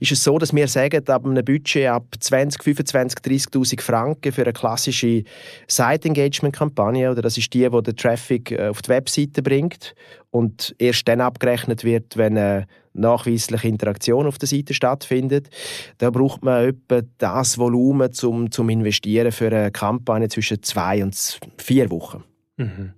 ist 0.00 0.12
es 0.12 0.22
so, 0.22 0.38
dass 0.38 0.54
wir 0.54 0.68
sagen, 0.68 1.06
ab 1.08 1.24
einem 1.24 1.44
Budget 1.44 1.88
ab 1.88 2.04
20, 2.18 2.62
25, 2.62 3.18
30'000 3.18 3.80
Franken 3.80 4.32
für 4.32 4.42
eine 4.42 4.52
klassische 4.52 5.24
Site-Engagement-Kampagne, 5.68 7.10
oder 7.10 7.22
das 7.22 7.36
ist 7.36 7.52
die, 7.52 7.68
die 7.68 7.82
den 7.82 7.96
Traffic 7.96 8.52
äh, 8.52 8.68
auf 8.68 8.82
die 8.82 8.88
Webseite 8.88 9.42
bringt 9.42 9.94
und 10.30 10.74
erst 10.78 11.08
dann 11.08 11.20
abgerechnet 11.20 11.84
wird, 11.84 12.16
wenn 12.16 12.38
eine 12.38 12.66
nachweisliche 12.92 13.68
Interaktion 13.68 14.26
auf 14.26 14.38
der 14.38 14.48
Seite 14.48 14.72
stattfindet. 14.72 15.50
Da 15.98 16.10
braucht 16.10 16.42
man 16.42 16.68
etwa 16.68 17.02
das 17.18 17.58
Volumen 17.58 18.12
zum, 18.12 18.50
zum 18.50 18.68
Investieren 18.70 19.32
für 19.32 19.48
eine 19.48 19.70
Kampagne 19.70 20.28
zwischen 20.28 20.62
zwei 20.62 21.02
und 21.02 21.38
vier 21.58 21.90
Wochen. 21.90 22.24
Mhm. 22.56 22.92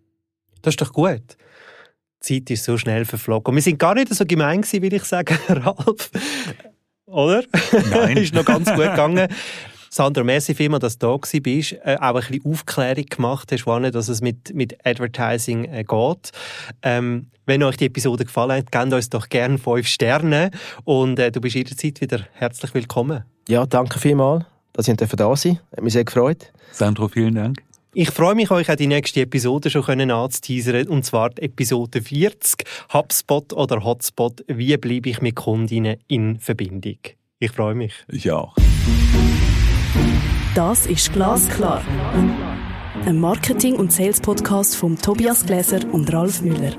Das 0.63 0.73
ist 0.73 0.81
doch 0.81 0.93
gut. 0.93 1.37
Die 2.25 2.41
Zeit 2.41 2.51
ist 2.51 2.65
so 2.65 2.77
schnell 2.79 3.05
verflogen. 3.05 3.55
wir 3.55 3.63
sind 3.63 3.79
gar 3.79 3.95
nicht 3.95 4.13
so 4.15 4.25
gemein 4.25 4.63
gewesen, 4.63 4.83
will 4.83 4.95
ich 4.95 5.05
sagen, 5.05 5.39
Ralf. 5.49 6.11
Oder? 7.07 7.45
Nein. 7.91 8.17
ist 8.19 8.35
noch 8.35 8.45
ganz 8.45 8.69
gut 8.69 8.79
gegangen. 8.79 9.29
Sandra, 9.91 10.23
merci 10.23 10.55
vielmals, 10.55 10.83
dass 10.83 10.99
du 10.99 11.07
da 11.07 11.13
warst, 11.15 11.73
äh, 11.73 11.97
auch 11.99 12.15
ein 12.15 12.15
bisschen 12.15 12.45
Aufklärung 12.45 13.07
gemacht 13.07 13.51
hast, 13.53 13.67
wann 13.67 13.91
dass 13.91 14.09
es 14.09 14.21
mit, 14.21 14.55
mit 14.55 14.77
Advertising 14.87 15.65
äh, 15.65 15.85
geht. 15.85 16.31
Ähm, 16.83 17.29
wenn 17.47 17.63
euch 17.63 17.79
die 17.79 17.87
Episode 17.87 18.25
gefallen 18.27 18.59
hat, 18.59 18.71
gebt 18.71 18.93
uns 18.93 19.09
doch 19.09 19.29
gerne 19.29 19.57
fünf 19.57 19.87
Sterne 19.87 20.51
und 20.85 21.19
äh, 21.19 21.33
du 21.33 21.41
bist 21.41 21.57
jederzeit 21.57 22.01
wieder 22.01 22.21
herzlich 22.35 22.75
willkommen. 22.75 23.25
Ja, 23.49 23.65
danke 23.65 23.99
vielmals, 23.99 24.45
dass 24.75 24.89
ihr 24.89 24.97
da 24.97 25.37
sein 25.37 25.59
Hat 25.73 25.83
mich 25.83 25.95
sehr 25.95 26.05
gefreut. 26.05 26.53
Sandro, 26.73 27.09
vielen 27.09 27.35
Dank. 27.35 27.68
Ich 28.01 28.11
freue 28.11 28.37
mich, 28.37 28.49
euch 28.53 28.71
auch 28.71 28.77
die 28.77 28.87
nächste 28.87 29.23
Episode 29.23 29.71
schon 29.71 29.83
können 29.83 30.13
anzuteasern, 30.13 30.87
und 30.87 31.05
zwar 31.05 31.31
Episode 31.35 32.01
40, 32.01 32.65
HubSpot 32.93 33.53
oder 33.53 33.83
Hotspot, 33.83 34.45
wie 34.47 34.77
bleibe 34.77 35.09
ich 35.09 35.21
mit 35.21 35.35
Kundinnen 35.35 35.97
in 36.07 36.39
Verbindung. 36.39 36.99
Ich 37.41 37.51
freue 37.51 37.75
mich. 37.75 37.93
Ich 38.07 38.31
auch. 38.31 38.55
Das 40.55 40.87
ist 40.87 41.13
Glasklar. 41.13 41.83
Ein 43.05 43.19
Marketing- 43.19 43.75
und 43.75 43.93
Sales-Podcast 43.93 44.77
von 44.77 44.97
Tobias 44.97 45.45
Gläser 45.45 45.81
und 45.93 46.13
Ralf 46.13 46.41
Müller. 46.41 46.75